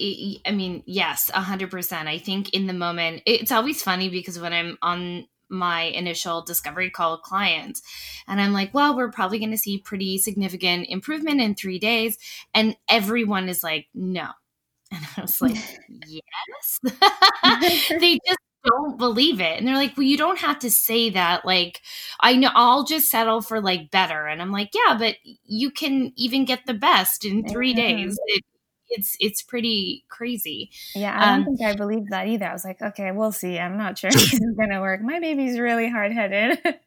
i 0.45 0.51
mean 0.51 0.83
yes 0.85 1.29
a 1.33 1.41
100% 1.41 2.07
i 2.07 2.17
think 2.19 2.49
in 2.51 2.67
the 2.67 2.73
moment 2.73 3.23
it's 3.25 3.51
always 3.51 3.81
funny 3.81 4.07
because 4.07 4.39
when 4.39 4.53
i'm 4.53 4.77
on 4.83 5.25
my 5.49 5.83
initial 5.83 6.41
discovery 6.41 6.89
call 6.89 7.17
clients. 7.17 7.81
And 8.27 8.41
I'm 8.41 8.53
like, 8.53 8.73
well, 8.73 8.95
we're 8.95 9.11
probably 9.11 9.39
going 9.39 9.51
to 9.51 9.57
see 9.57 9.77
pretty 9.79 10.17
significant 10.17 10.87
improvement 10.89 11.41
in 11.41 11.55
three 11.55 11.79
days. 11.79 12.17
And 12.53 12.75
everyone 12.89 13.49
is 13.49 13.63
like, 13.63 13.87
no. 13.93 14.27
And 14.91 15.05
I 15.17 15.21
was 15.21 15.41
like, 15.41 15.57
yes. 16.07 16.79
they 17.99 18.19
just 18.25 18.39
don't 18.63 18.97
believe 18.97 19.41
it. 19.41 19.57
And 19.57 19.67
they're 19.67 19.75
like, 19.75 19.97
well, 19.97 20.05
you 20.05 20.17
don't 20.17 20.39
have 20.39 20.59
to 20.59 20.71
say 20.71 21.09
that. 21.09 21.43
Like, 21.43 21.81
I 22.19 22.35
know 22.35 22.51
I'll 22.53 22.83
just 22.83 23.09
settle 23.09 23.41
for 23.41 23.61
like 23.61 23.91
better. 23.91 24.27
And 24.27 24.41
I'm 24.41 24.51
like, 24.51 24.69
yeah, 24.73 24.95
but 24.97 25.15
you 25.43 25.71
can 25.71 26.13
even 26.15 26.45
get 26.45 26.65
the 26.65 26.73
best 26.73 27.25
in 27.25 27.47
3 27.47 27.73
mm-hmm. 27.73 27.77
days. 27.77 28.19
It, 28.27 28.43
it's 28.89 29.15
it's 29.19 29.41
pretty 29.41 30.05
crazy. 30.09 30.71
Yeah, 30.93 31.15
I 31.17 31.25
don't 31.25 31.47
um, 31.47 31.57
think 31.57 31.61
I 31.61 31.75
believed 31.75 32.09
that 32.11 32.27
either. 32.27 32.47
I 32.47 32.53
was 32.53 32.65
like, 32.65 32.81
okay, 32.81 33.11
we'll 33.11 33.31
see. 33.31 33.57
I'm 33.57 33.77
not 33.77 33.97
sure 33.97 34.11
this 34.13 34.33
is 34.33 34.55
gonna 34.57 34.81
work. 34.81 35.01
My 35.01 35.19
baby's 35.19 35.59
really 35.59 35.89
hard 35.89 36.11
headed. 36.11 36.59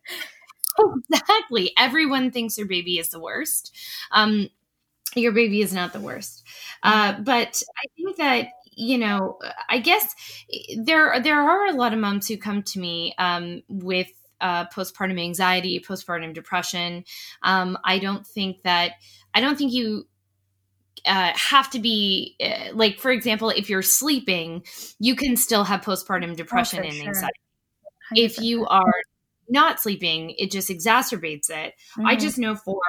exactly. 1.10 1.72
Everyone 1.76 2.30
thinks 2.30 2.56
their 2.56 2.66
baby 2.66 2.98
is 2.98 3.10
the 3.10 3.20
worst. 3.20 3.76
Um, 4.12 4.48
your 5.14 5.32
baby 5.32 5.62
is 5.62 5.72
not 5.72 5.92
the 5.92 6.00
worst. 6.00 6.44
Uh, 6.82 7.14
but 7.20 7.62
I 7.76 7.86
think 7.96 8.16
that 8.18 8.48
you 8.78 8.96
know, 8.96 9.38
I 9.68 9.80
guess 9.80 10.14
there 10.76 11.20
there 11.20 11.40
are 11.40 11.66
a 11.66 11.72
lot 11.72 11.92
of 11.92 11.98
moms 11.98 12.28
who 12.28 12.36
come 12.36 12.62
to 12.62 12.78
me 12.78 13.14
um, 13.18 13.62
with 13.68 14.08
uh, 14.40 14.66
postpartum 14.66 15.20
anxiety, 15.20 15.84
postpartum 15.86 16.32
depression. 16.32 17.04
Um, 17.42 17.76
I 17.84 17.98
don't 17.98 18.26
think 18.26 18.62
that 18.62 18.92
I 19.34 19.40
don't 19.40 19.58
think 19.58 19.72
you 19.72 20.06
uh, 21.06 21.32
have 21.34 21.70
to 21.70 21.78
be 21.78 22.36
uh, 22.40 22.72
like 22.74 22.98
for 22.98 23.10
example 23.10 23.50
if 23.50 23.68
you're 23.68 23.82
sleeping 23.82 24.62
you 24.98 25.14
can 25.14 25.36
still 25.36 25.64
have 25.64 25.80
postpartum 25.80 26.36
depression 26.36 26.80
oh, 26.80 26.86
and 26.86 26.94
sure. 26.94 27.08
anxiety 27.08 27.40
100%. 28.12 28.24
if 28.24 28.40
you 28.40 28.66
are 28.66 28.94
not 29.48 29.80
sleeping 29.80 30.34
it 30.38 30.50
just 30.50 30.68
exacerbates 30.68 31.50
it 31.50 31.74
mm-hmm. 31.96 32.06
i 32.06 32.16
just 32.16 32.38
know 32.38 32.54
for 32.54 32.80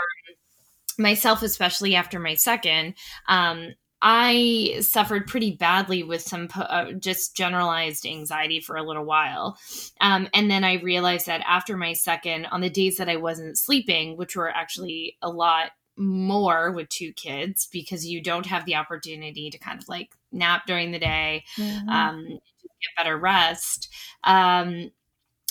myself 0.98 1.42
especially 1.42 1.96
after 1.96 2.20
my 2.20 2.36
second 2.36 2.94
um, 3.28 3.74
I 4.02 4.78
suffered 4.80 5.28
pretty 5.28 5.52
badly 5.52 6.04
with 6.04 6.22
some 6.22 6.48
uh, 6.56 6.94
just 6.94 7.36
generalized 7.36 8.06
anxiety 8.06 8.62
for 8.62 8.78
a 8.78 8.84
little 8.84 9.04
while. 9.04 9.58
Um, 10.00 10.30
and 10.34 10.50
then 10.50 10.64
I 10.64 10.76
realized 10.76 11.26
that 11.26 11.42
after 11.46 11.76
my 11.76 11.94
second, 11.94 12.46
on 12.46 12.62
the 12.62 12.70
days 12.70 12.98
that 12.98 13.10
I 13.10 13.18
wasn't 13.18 13.58
sleeping, 13.58 14.16
which 14.16 14.36
were 14.36 14.50
actually 14.50 15.18
a 15.22 15.30
lot 15.30 15.72
more 16.00 16.72
with 16.72 16.90
two 16.90 17.14
kids 17.14 17.68
because 17.72 18.08
you 18.08 18.22
don't 18.22 18.46
have 18.46 18.66
the 18.66 18.76
opportunity 18.76 19.50
to 19.50 19.58
kind 19.58 19.82
of 19.82 19.88
like 19.90 20.10
nap 20.32 20.66
during 20.66 20.92
the 20.92 21.00
day, 21.00 21.44
mm-hmm. 21.58 21.90
um, 21.90 22.26
get 22.28 22.96
better 22.98 23.18
rest. 23.18 23.94
Um, 24.24 24.92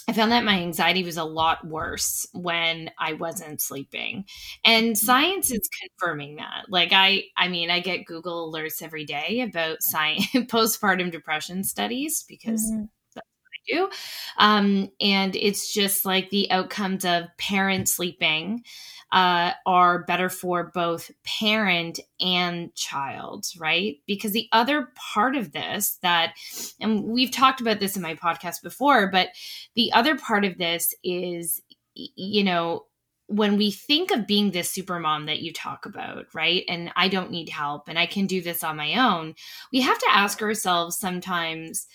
I 0.08 0.14
found 0.14 0.32
that 0.32 0.42
my 0.42 0.58
anxiety 0.58 1.04
was 1.04 1.18
a 1.18 1.24
lot 1.24 1.66
worse 1.66 2.26
when 2.32 2.90
I 2.98 3.12
wasn't 3.12 3.60
sleeping. 3.60 4.24
And 4.64 4.86
mm-hmm. 4.86 4.94
science 4.94 5.50
is 5.50 5.68
confirming 5.82 6.36
that. 6.36 6.64
Like 6.70 6.90
I 6.92 7.24
I 7.36 7.48
mean, 7.48 7.70
I 7.70 7.80
get 7.80 8.06
Google 8.06 8.50
alerts 8.50 8.82
every 8.82 9.04
day 9.04 9.42
about 9.42 9.82
science 9.82 10.26
postpartum 10.34 11.12
depression 11.12 11.62
studies 11.62 12.24
because 12.26 12.64
mm-hmm. 12.64 12.84
that's 13.14 13.26
what 13.42 13.52
I 13.52 13.76
do. 13.76 13.90
Um, 14.38 14.90
and 14.98 15.36
it's 15.36 15.74
just 15.74 16.06
like 16.06 16.30
the 16.30 16.50
outcomes 16.50 17.04
of 17.04 17.24
parents 17.36 17.92
sleeping 17.92 18.64
uh, 19.12 19.52
are 19.64 20.04
better 20.04 20.28
for 20.28 20.70
both 20.74 21.10
parent 21.24 21.98
and 22.20 22.74
child, 22.74 23.46
right? 23.58 23.96
Because 24.06 24.32
the 24.32 24.48
other 24.52 24.88
part 25.12 25.34
of 25.34 25.52
this 25.52 25.98
that, 26.02 26.34
and 26.80 27.04
we've 27.04 27.30
talked 27.30 27.60
about 27.60 27.80
this 27.80 27.96
in 27.96 28.02
my 28.02 28.14
podcast 28.14 28.62
before, 28.62 29.10
but 29.10 29.28
the 29.74 29.92
other 29.92 30.16
part 30.16 30.44
of 30.44 30.58
this 30.58 30.94
is, 31.02 31.62
you 31.94 32.44
know, 32.44 32.84
when 33.28 33.56
we 33.58 33.70
think 33.70 34.10
of 34.10 34.26
being 34.26 34.50
this 34.50 34.70
super 34.70 34.98
mom 34.98 35.26
that 35.26 35.40
you 35.40 35.52
talk 35.52 35.84
about, 35.84 36.26
right? 36.34 36.64
And 36.68 36.90
I 36.96 37.08
don't 37.08 37.30
need 37.30 37.50
help 37.50 37.88
and 37.88 37.98
I 37.98 38.06
can 38.06 38.26
do 38.26 38.40
this 38.40 38.64
on 38.64 38.76
my 38.76 38.94
own, 38.94 39.34
we 39.72 39.82
have 39.82 39.98
to 39.98 40.08
ask 40.10 40.40
ourselves 40.42 40.98
sometimes, 40.98 41.86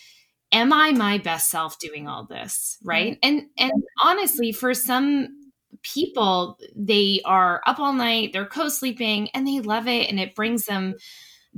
am 0.52 0.72
I 0.72 0.92
my 0.92 1.18
best 1.18 1.50
self 1.50 1.80
doing 1.80 2.08
all 2.08 2.26
this, 2.26 2.78
right? 2.84 3.18
And 3.24 3.48
and 3.58 3.72
honestly, 4.04 4.52
for 4.52 4.74
some 4.76 5.43
people 5.84 6.60
they 6.76 7.22
are 7.26 7.62
up 7.68 7.80
all 7.80 7.94
night 7.94 8.34
they're 8.34 8.46
co-sleeping 8.46 9.30
and 9.30 9.46
they 9.46 9.60
love 9.60 9.88
it 9.88 10.10
and 10.10 10.20
it 10.20 10.36
brings 10.36 10.66
them 10.66 10.96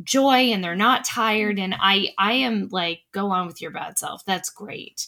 joy 0.04 0.52
and 0.52 0.64
they're 0.64 0.76
not 0.76 1.06
tired 1.06 1.58
and 1.58 1.76
i 1.80 2.08
i 2.18 2.34
am 2.34 2.68
like 2.72 3.02
go 3.12 3.32
on 3.32 3.48
with 3.48 3.62
your 3.62 3.72
bad 3.72 3.98
self. 3.98 4.26
That's 4.26 4.50
great. 4.50 5.08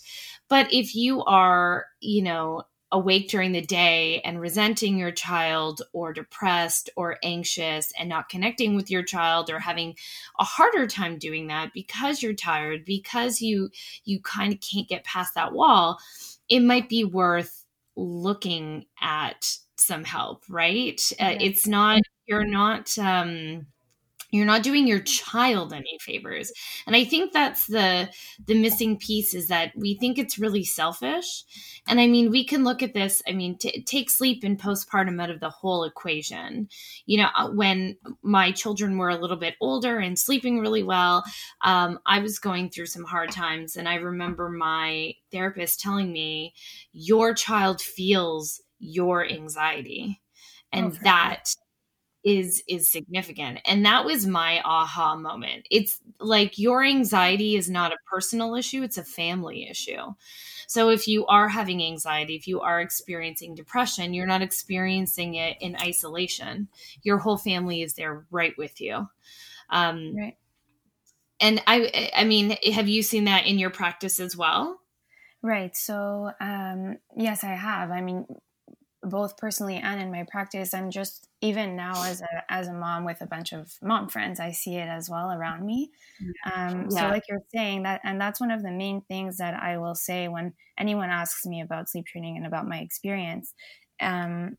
But 0.50 0.72
if 0.72 0.96
you 0.96 1.24
are 1.24 1.86
you 2.00 2.24
know 2.24 2.64
awake 2.94 3.28
during 3.28 3.52
the 3.52 3.62
day 3.62 4.22
and 4.22 4.40
resenting 4.40 4.98
your 4.98 5.12
child 5.12 5.82
or 5.92 6.14
depressed 6.14 6.90
or 6.96 7.18
anxious 7.22 7.92
and 8.00 8.08
not 8.08 8.30
connecting 8.30 8.78
with 8.78 8.90
your 8.90 9.04
child 9.04 9.50
or 9.50 9.60
having 9.60 9.94
a 10.40 10.46
harder 10.46 10.88
time 10.88 11.18
doing 11.18 11.48
that 11.48 11.74
because 11.74 12.24
you're 12.24 12.34
tired 12.34 12.86
because 12.86 13.42
you 13.42 13.70
you 14.06 14.22
kind 14.22 14.54
of 14.54 14.62
can't 14.62 14.88
get 14.88 15.04
past 15.04 15.36
that 15.36 15.52
wall 15.52 16.00
it 16.48 16.62
might 16.62 16.88
be 16.88 17.04
worth 17.04 17.66
looking 17.98 18.86
at 19.02 19.46
some 19.78 20.04
help 20.06 20.44
right? 20.50 21.02
Uh, 21.20 21.36
it's 21.40 21.68
not 21.68 22.02
you're 22.28 22.46
not 22.46 22.98
um 22.98 23.68
you're 24.32 24.46
not 24.46 24.64
doing 24.64 24.88
your 24.88 25.00
child 25.00 25.74
any 25.74 25.98
favors. 26.02 26.52
And 26.86 26.96
i 26.96 27.04
think 27.04 27.32
that's 27.32 27.68
the 27.68 28.10
the 28.46 28.60
missing 28.60 28.98
piece 28.98 29.34
is 29.34 29.48
that 29.48 29.72
we 29.76 29.98
think 29.98 30.18
it's 30.18 30.40
really 30.40 30.64
selfish. 30.64 31.44
And 31.88 32.00
i 32.00 32.08
mean 32.08 32.32
we 32.32 32.46
can 32.46 32.64
look 32.64 32.84
at 32.84 32.94
this 32.94 33.22
i 33.28 33.32
mean 33.32 33.58
t- 33.58 33.84
take 33.84 34.10
sleep 34.10 34.44
and 34.44 34.60
postpartum 34.60 35.22
out 35.22 35.30
of 35.30 35.40
the 35.40 35.50
whole 35.50 35.84
equation. 35.84 36.70
You 37.06 37.20
know 37.20 37.30
uh, 37.36 37.50
when 37.50 37.98
my 38.22 38.52
children 38.52 38.98
were 38.98 39.10
a 39.10 39.18
little 39.18 39.38
bit 39.38 39.56
older 39.62 40.00
and 40.00 40.18
sleeping 40.20 40.60
really 40.60 40.84
well 40.84 41.24
um, 41.62 42.00
i 42.06 42.20
was 42.20 42.40
going 42.40 42.70
through 42.70 42.88
some 42.88 43.06
hard 43.06 43.32
times. 43.32 43.76
And 43.76 43.88
i 43.88 43.96
remember 43.96 44.50
my 44.50 45.14
therapist 45.32 45.80
telling 45.80 46.12
me 46.12 46.54
your 46.94 47.34
child 47.34 47.82
feels 47.82 48.62
your 48.80 49.26
anxiety. 49.26 50.22
And 50.72 50.88
oh, 50.94 50.98
that 51.04 51.56
is 52.28 52.62
is 52.68 52.90
significant. 52.90 53.60
And 53.66 53.86
that 53.86 54.04
was 54.04 54.28
my 54.28 54.62
aha 54.66 55.16
moment. 55.16 55.66
It's 55.72 56.02
like 56.20 56.60
your 56.60 56.84
anxiety 56.84 57.56
is 57.56 57.70
not 57.70 57.94
a 57.94 57.98
personal 58.06 58.54
issue 58.54 58.84
it's 58.84 58.98
a 58.98 59.04
family 59.04 59.66
issue. 59.70 60.14
So 60.68 60.90
if 60.90 61.08
you 61.08 61.26
are 61.28 61.48
having 61.48 61.82
anxiety 61.82 62.36
if 62.36 62.46
you 62.46 62.60
are 62.60 62.82
experiencing 62.82 63.56
depression 63.56 64.14
you're 64.14 64.28
not 64.28 64.42
experiencing 64.42 65.36
it 65.36 65.56
in 65.62 65.78
isolation. 65.82 66.68
Your 67.02 67.18
whole 67.18 67.38
family 67.38 67.82
is 67.82 67.94
there 67.94 68.26
right 68.30 68.54
with 68.58 68.82
you. 68.82 69.08
Um, 69.70 70.16
right. 70.18 70.38
and 71.40 71.62
i 71.68 72.12
i 72.16 72.24
mean 72.24 72.58
have 72.74 72.88
you 72.90 73.04
seen 73.04 73.26
that 73.26 73.46
in 73.46 73.58
your 73.58 73.70
practice 73.70 74.20
as 74.20 74.36
well? 74.36 74.82
Right. 75.42 75.78
So 75.78 76.32
um 76.42 76.98
yes 77.16 77.46
i 77.46 77.56
have. 77.56 77.90
I 77.92 78.02
mean 78.02 78.26
both 79.04 79.38
personally 79.38 79.78
and 79.78 80.02
in 80.02 80.12
my 80.12 80.26
practice 80.30 80.74
and 80.74 80.92
just 80.92 81.28
even 81.42 81.76
now 81.76 82.04
as 82.06 82.22
a 82.22 82.52
as 82.52 82.68
a 82.68 82.74
mom 82.74 83.06
with 83.06 83.22
a 83.22 83.28
bunch 83.28 83.54
of 83.54 83.72
mom 83.82 84.10
friends 84.10 84.40
i 84.40 84.52
see 84.52 84.76
it 84.76 84.88
as 84.88 85.10
well 85.10 85.32
around 85.32 85.66
me. 85.66 85.92
Um, 86.52 86.88
yeah. 86.90 86.90
so 86.90 87.08
like 87.10 87.24
you're 87.30 87.44
saying 87.54 87.84
that 87.84 88.02
and 88.04 88.20
that's 88.20 88.40
one 88.40 88.52
of 88.52 88.64
the 88.64 88.72
main 88.72 89.02
things 89.02 89.38
that 89.38 89.54
i 89.54 89.78
will 89.78 89.96
say 89.96 90.28
when 90.28 90.54
anyone 90.80 91.10
asks 91.10 91.46
me 91.46 91.62
about 91.62 91.90
sleep 91.90 92.06
training 92.08 92.38
and 92.38 92.46
about 92.46 92.68
my 92.68 92.80
experience 92.80 93.54
um, 94.02 94.58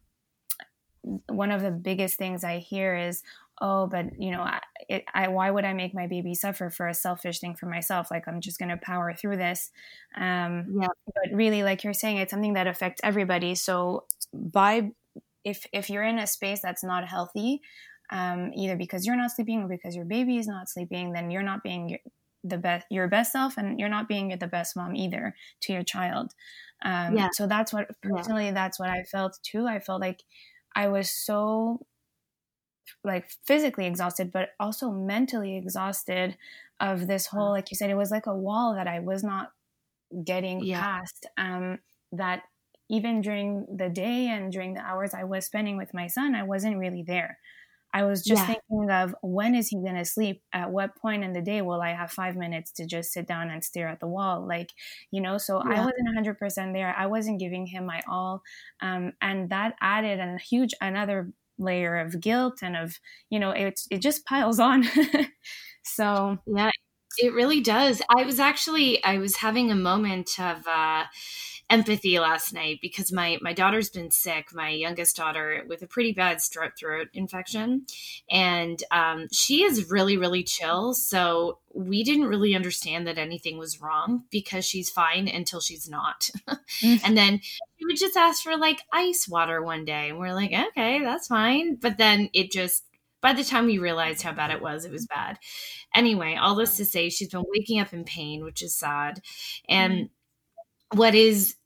one 1.28 1.50
of 1.50 1.62
the 1.62 1.70
biggest 1.70 2.16
things 2.16 2.44
i 2.44 2.58
hear 2.58 2.96
is 2.96 3.22
oh 3.60 3.86
but 3.86 4.06
you 4.18 4.30
know 4.30 4.42
I, 4.42 4.60
it, 4.88 5.04
I, 5.12 5.28
why 5.28 5.50
would 5.50 5.64
i 5.64 5.72
make 5.72 5.94
my 5.94 6.06
baby 6.06 6.34
suffer 6.34 6.70
for 6.70 6.88
a 6.88 6.94
selfish 6.94 7.40
thing 7.40 7.54
for 7.54 7.66
myself? 7.66 8.10
Like 8.10 8.26
i'm 8.28 8.40
just 8.40 8.58
going 8.58 8.70
to 8.70 8.76
power 8.76 9.12
through 9.14 9.36
this. 9.36 9.70
Um, 10.16 10.66
yeah. 10.80 10.88
but 11.06 11.34
really 11.36 11.62
like 11.62 11.84
you're 11.84 11.92
saying 11.92 12.18
it's 12.18 12.30
something 12.30 12.54
that 12.54 12.66
affects 12.66 13.00
everybody. 13.04 13.54
So 13.54 14.04
by 14.32 14.90
if 15.44 15.66
if 15.72 15.90
you're 15.90 16.04
in 16.04 16.18
a 16.18 16.26
space 16.26 16.60
that's 16.62 16.84
not 16.84 17.08
healthy 17.08 17.60
um, 18.10 18.52
either 18.54 18.76
because 18.76 19.06
you're 19.06 19.16
not 19.16 19.30
sleeping 19.30 19.62
or 19.62 19.68
because 19.68 19.94
your 19.94 20.04
baby 20.04 20.38
is 20.38 20.46
not 20.46 20.68
sleeping 20.68 21.12
then 21.12 21.30
you're 21.30 21.42
not 21.42 21.62
being 21.62 21.98
the 22.44 22.58
best 22.58 22.86
your 22.90 23.08
best 23.08 23.32
self 23.32 23.56
and 23.56 23.78
you're 23.80 23.88
not 23.88 24.08
being 24.08 24.36
the 24.38 24.46
best 24.46 24.76
mom 24.76 24.94
either 24.94 25.34
to 25.60 25.72
your 25.72 25.82
child 25.82 26.32
um, 26.84 27.16
yeah. 27.16 27.28
so 27.32 27.46
that's 27.46 27.72
what 27.72 27.88
personally 28.02 28.46
yeah. 28.46 28.52
that's 28.52 28.78
what 28.78 28.88
i 28.88 29.02
felt 29.02 29.38
too 29.42 29.66
i 29.66 29.78
felt 29.78 30.00
like 30.00 30.22
i 30.76 30.86
was 30.86 31.10
so 31.10 31.84
like 33.04 33.28
physically 33.46 33.86
exhausted 33.86 34.30
but 34.32 34.50
also 34.60 34.90
mentally 34.90 35.56
exhausted 35.56 36.36
of 36.80 37.06
this 37.06 37.26
whole 37.26 37.50
like 37.50 37.70
you 37.70 37.76
said 37.76 37.90
it 37.90 37.96
was 37.96 38.10
like 38.10 38.26
a 38.26 38.34
wall 38.34 38.74
that 38.74 38.86
i 38.86 39.00
was 39.00 39.22
not 39.24 39.50
getting 40.24 40.64
yeah. 40.64 40.80
past 40.80 41.26
um, 41.36 41.78
that 42.12 42.42
even 42.90 43.20
during 43.20 43.66
the 43.76 43.88
day 43.88 44.28
and 44.28 44.52
during 44.52 44.74
the 44.74 44.80
hours 44.80 45.14
I 45.14 45.24
was 45.24 45.44
spending 45.44 45.76
with 45.76 45.94
my 45.94 46.06
son, 46.06 46.34
I 46.34 46.42
wasn't 46.42 46.78
really 46.78 47.02
there. 47.02 47.38
I 47.92 48.02
was 48.02 48.22
just 48.22 48.42
yeah. 48.42 48.46
thinking 48.46 48.90
of 48.90 49.14
when 49.22 49.54
is 49.54 49.68
he 49.68 49.76
going 49.76 49.96
to 49.96 50.04
sleep? 50.04 50.42
At 50.52 50.70
what 50.70 50.96
point 50.96 51.24
in 51.24 51.32
the 51.32 51.40
day 51.40 51.62
will 51.62 51.80
I 51.80 51.94
have 51.94 52.10
five 52.10 52.36
minutes 52.36 52.70
to 52.72 52.86
just 52.86 53.12
sit 53.12 53.26
down 53.26 53.50
and 53.50 53.64
stare 53.64 53.88
at 53.88 54.00
the 54.00 54.06
wall? 54.06 54.46
Like, 54.46 54.72
you 55.10 55.22
know, 55.22 55.38
so 55.38 55.62
yeah. 55.64 55.82
I 55.82 55.84
wasn't 55.84 56.38
100% 56.38 56.72
there. 56.74 56.94
I 56.96 57.06
wasn't 57.06 57.40
giving 57.40 57.66
him 57.66 57.86
my 57.86 58.02
all. 58.08 58.42
Um, 58.82 59.12
and 59.22 59.48
that 59.50 59.74
added 59.80 60.20
a 60.20 60.38
huge, 60.38 60.74
another 60.80 61.32
layer 61.58 61.96
of 61.96 62.20
guilt 62.20 62.58
and 62.62 62.76
of, 62.76 62.98
you 63.30 63.40
know, 63.40 63.50
it, 63.50 63.80
it 63.90 64.02
just 64.02 64.26
piles 64.26 64.60
on. 64.60 64.84
so, 65.82 66.38
yeah, 66.46 66.70
it 67.16 67.32
really 67.32 67.62
does. 67.62 68.02
I 68.14 68.24
was 68.24 68.38
actually, 68.38 69.02
I 69.02 69.16
was 69.16 69.36
having 69.36 69.70
a 69.70 69.76
moment 69.76 70.38
of, 70.38 70.66
uh, 70.66 71.04
empathy 71.70 72.18
last 72.18 72.54
night 72.54 72.78
because 72.80 73.12
my 73.12 73.38
my 73.42 73.52
daughter's 73.52 73.90
been 73.90 74.10
sick 74.10 74.54
my 74.54 74.70
youngest 74.70 75.16
daughter 75.16 75.62
with 75.68 75.82
a 75.82 75.86
pretty 75.86 76.12
bad 76.12 76.38
strep 76.38 76.76
throat 76.78 77.08
infection 77.12 77.84
and 78.30 78.82
um, 78.90 79.28
she 79.32 79.62
is 79.62 79.90
really 79.90 80.16
really 80.16 80.42
chill 80.42 80.94
so 80.94 81.58
we 81.74 82.02
didn't 82.02 82.26
really 82.26 82.54
understand 82.54 83.06
that 83.06 83.18
anything 83.18 83.58
was 83.58 83.82
wrong 83.82 84.24
because 84.30 84.64
she's 84.64 84.88
fine 84.88 85.28
until 85.28 85.60
she's 85.60 85.88
not 85.88 86.30
mm-hmm. 86.48 86.96
and 87.04 87.16
then 87.18 87.38
she 87.42 87.84
would 87.84 87.98
just 87.98 88.16
ask 88.16 88.42
for 88.42 88.56
like 88.56 88.80
ice 88.92 89.28
water 89.28 89.62
one 89.62 89.84
day 89.84 90.08
and 90.08 90.18
we're 90.18 90.32
like 90.32 90.52
okay 90.52 91.02
that's 91.02 91.26
fine 91.26 91.74
but 91.74 91.98
then 91.98 92.30
it 92.32 92.50
just 92.50 92.84
by 93.20 93.32
the 93.32 93.44
time 93.44 93.66
we 93.66 93.78
realized 93.78 94.22
how 94.22 94.30
bad 94.30 94.52
it 94.52 94.62
was, 94.62 94.84
it 94.84 94.92
was 94.92 95.04
bad. 95.06 95.40
Anyway, 95.92 96.36
all 96.40 96.54
this 96.54 96.76
to 96.76 96.84
say, 96.84 97.10
she's 97.10 97.30
been 97.30 97.42
waking 97.48 97.80
up 97.80 97.92
in 97.92 98.04
pain, 98.04 98.44
which 98.44 98.62
is 98.62 98.78
sad. 98.78 99.20
And 99.68 99.92
mm 99.92 100.08
what 100.92 101.14
is 101.14 101.56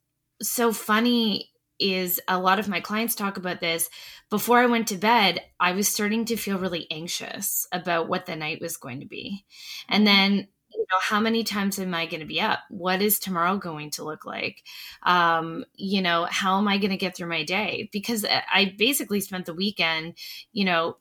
so 0.41 0.73
funny 0.73 1.49
is 1.79 2.19
a 2.27 2.39
lot 2.39 2.59
of 2.59 2.67
my 2.67 2.79
clients 2.79 3.15
talk 3.15 3.37
about 3.37 3.59
this. 3.59 3.89
Before 4.29 4.59
I 4.59 4.67
went 4.67 4.87
to 4.89 4.97
bed, 4.97 5.41
I 5.59 5.73
was 5.73 5.87
starting 5.87 6.25
to 6.25 6.37
feel 6.37 6.59
really 6.59 6.87
anxious 6.91 7.67
about 7.71 8.07
what 8.07 8.25
the 8.25 8.35
night 8.35 8.61
was 8.61 8.77
going 8.77 8.99
to 9.01 9.05
be. 9.05 9.45
And 9.89 10.05
then 10.05 10.47
you 10.73 10.79
know 10.91 10.99
how 11.01 11.19
many 11.19 11.43
times 11.43 11.79
am 11.79 11.93
i 11.93 12.05
going 12.05 12.19
to 12.19 12.25
be 12.25 12.41
up 12.41 12.59
what 12.69 13.01
is 13.01 13.19
tomorrow 13.19 13.57
going 13.57 13.89
to 13.89 14.03
look 14.03 14.25
like 14.25 14.63
um, 15.03 15.63
you 15.75 16.01
know 16.01 16.27
how 16.29 16.57
am 16.57 16.67
i 16.67 16.77
going 16.77 16.91
to 16.91 16.97
get 16.97 17.15
through 17.15 17.29
my 17.29 17.43
day 17.43 17.89
because 17.91 18.25
i 18.25 18.73
basically 18.77 19.21
spent 19.21 19.45
the 19.45 19.53
weekend 19.53 20.15
you 20.51 20.65
know 20.65 20.97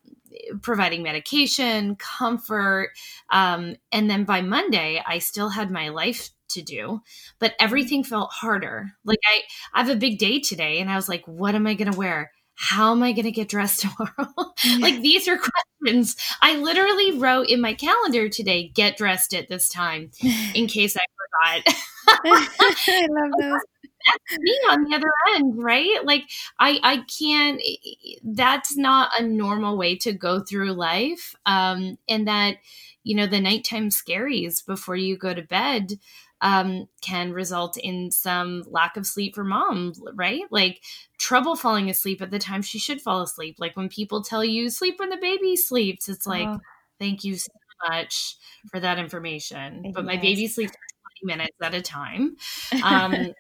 providing 0.62 1.02
medication 1.02 1.96
comfort 1.96 2.90
um, 3.30 3.76
and 3.90 4.08
then 4.08 4.24
by 4.24 4.40
monday 4.40 5.02
i 5.06 5.18
still 5.18 5.48
had 5.50 5.70
my 5.70 5.88
life 5.88 6.30
to 6.48 6.60
do, 6.60 7.00
but 7.38 7.54
everything 7.58 8.04
felt 8.04 8.30
harder. 8.30 8.92
Like 9.06 9.18
I, 9.26 9.40
I 9.72 9.82
have 9.82 9.88
a 9.94 9.98
big 9.98 10.18
day 10.18 10.38
today, 10.38 10.80
and 10.80 10.90
I 10.90 10.96
was 10.96 11.08
like, 11.08 11.26
what 11.26 11.54
am 11.54 11.66
I 11.66 11.72
going 11.72 11.90
to 11.90 11.96
wear? 11.96 12.30
How 12.62 12.92
am 12.92 13.02
I 13.02 13.10
going 13.10 13.24
to 13.24 13.32
get 13.32 13.48
dressed 13.48 13.80
tomorrow? 13.82 14.52
like 14.78 15.00
these 15.00 15.26
are 15.26 15.36
questions. 15.36 16.16
I 16.40 16.56
literally 16.56 17.18
wrote 17.18 17.48
in 17.48 17.60
my 17.60 17.74
calendar 17.74 18.28
today, 18.28 18.68
get 18.68 18.96
dressed 18.96 19.34
at 19.34 19.48
this 19.48 19.68
time 19.68 20.12
in 20.54 20.68
case 20.68 20.96
I 20.96 21.00
forgot. 21.64 21.76
I 22.24 23.06
love 23.10 23.30
those 23.40 23.60
that's 24.06 24.38
me 24.40 24.52
on 24.70 24.82
the 24.82 24.96
other 24.96 25.12
end 25.36 25.62
right 25.62 26.04
like 26.04 26.24
i 26.58 26.80
i 26.82 27.04
can't 27.20 27.62
that's 28.24 28.76
not 28.76 29.12
a 29.16 29.22
normal 29.22 29.76
way 29.76 29.94
to 29.94 30.12
go 30.12 30.40
through 30.40 30.72
life 30.72 31.36
um 31.46 31.96
and 32.08 32.26
that 32.26 32.56
you 33.04 33.14
know 33.14 33.28
the 33.28 33.40
nighttime 33.40 33.90
scaries 33.90 34.66
before 34.66 34.96
you 34.96 35.16
go 35.16 35.32
to 35.32 35.42
bed 35.42 35.92
um, 36.42 36.88
can 37.00 37.32
result 37.32 37.76
in 37.76 38.10
some 38.10 38.64
lack 38.66 38.96
of 38.96 39.06
sleep 39.06 39.34
for 39.34 39.44
mom, 39.44 39.92
right? 40.14 40.42
Like 40.50 40.82
trouble 41.18 41.56
falling 41.56 41.88
asleep 41.88 42.20
at 42.20 42.30
the 42.30 42.38
time 42.38 42.62
she 42.62 42.78
should 42.78 43.00
fall 43.00 43.22
asleep. 43.22 43.56
Like 43.58 43.76
when 43.76 43.88
people 43.88 44.22
tell 44.22 44.44
you 44.44 44.68
sleep 44.68 44.98
when 44.98 45.08
the 45.08 45.16
baby 45.16 45.56
sleeps, 45.56 46.08
it's 46.08 46.26
like, 46.26 46.48
oh. 46.48 46.58
thank 46.98 47.22
you 47.22 47.36
so 47.36 47.52
much 47.88 48.36
for 48.70 48.80
that 48.80 48.98
information. 48.98 49.92
But 49.94 50.04
my 50.04 50.16
baby 50.16 50.48
sleeps 50.48 50.72
20 51.22 51.36
minutes 51.36 51.56
at 51.62 51.74
a 51.74 51.80
time. 51.80 52.36
Um, 52.82 53.14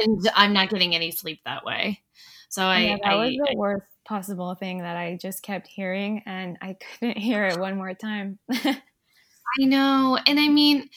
and 0.00 0.30
I'm 0.34 0.54
not 0.54 0.70
getting 0.70 0.94
any 0.94 1.10
sleep 1.10 1.40
that 1.44 1.64
way. 1.64 2.00
So 2.48 2.64
I, 2.64 2.78
yeah, 2.80 2.96
that 3.02 3.12
I, 3.12 3.16
was 3.16 3.30
the 3.30 3.52
I, 3.52 3.54
worst 3.56 3.86
possible 4.04 4.54
thing 4.54 4.78
that 4.78 4.96
I 4.96 5.18
just 5.20 5.42
kept 5.42 5.66
hearing, 5.66 6.22
and 6.26 6.58
I 6.60 6.74
couldn't 6.74 7.18
hear 7.18 7.46
it 7.46 7.58
one 7.58 7.76
more 7.76 7.94
time. 7.94 8.38
I 8.50 9.64
know, 9.64 10.18
and 10.26 10.40
I 10.40 10.48
mean, 10.48 10.88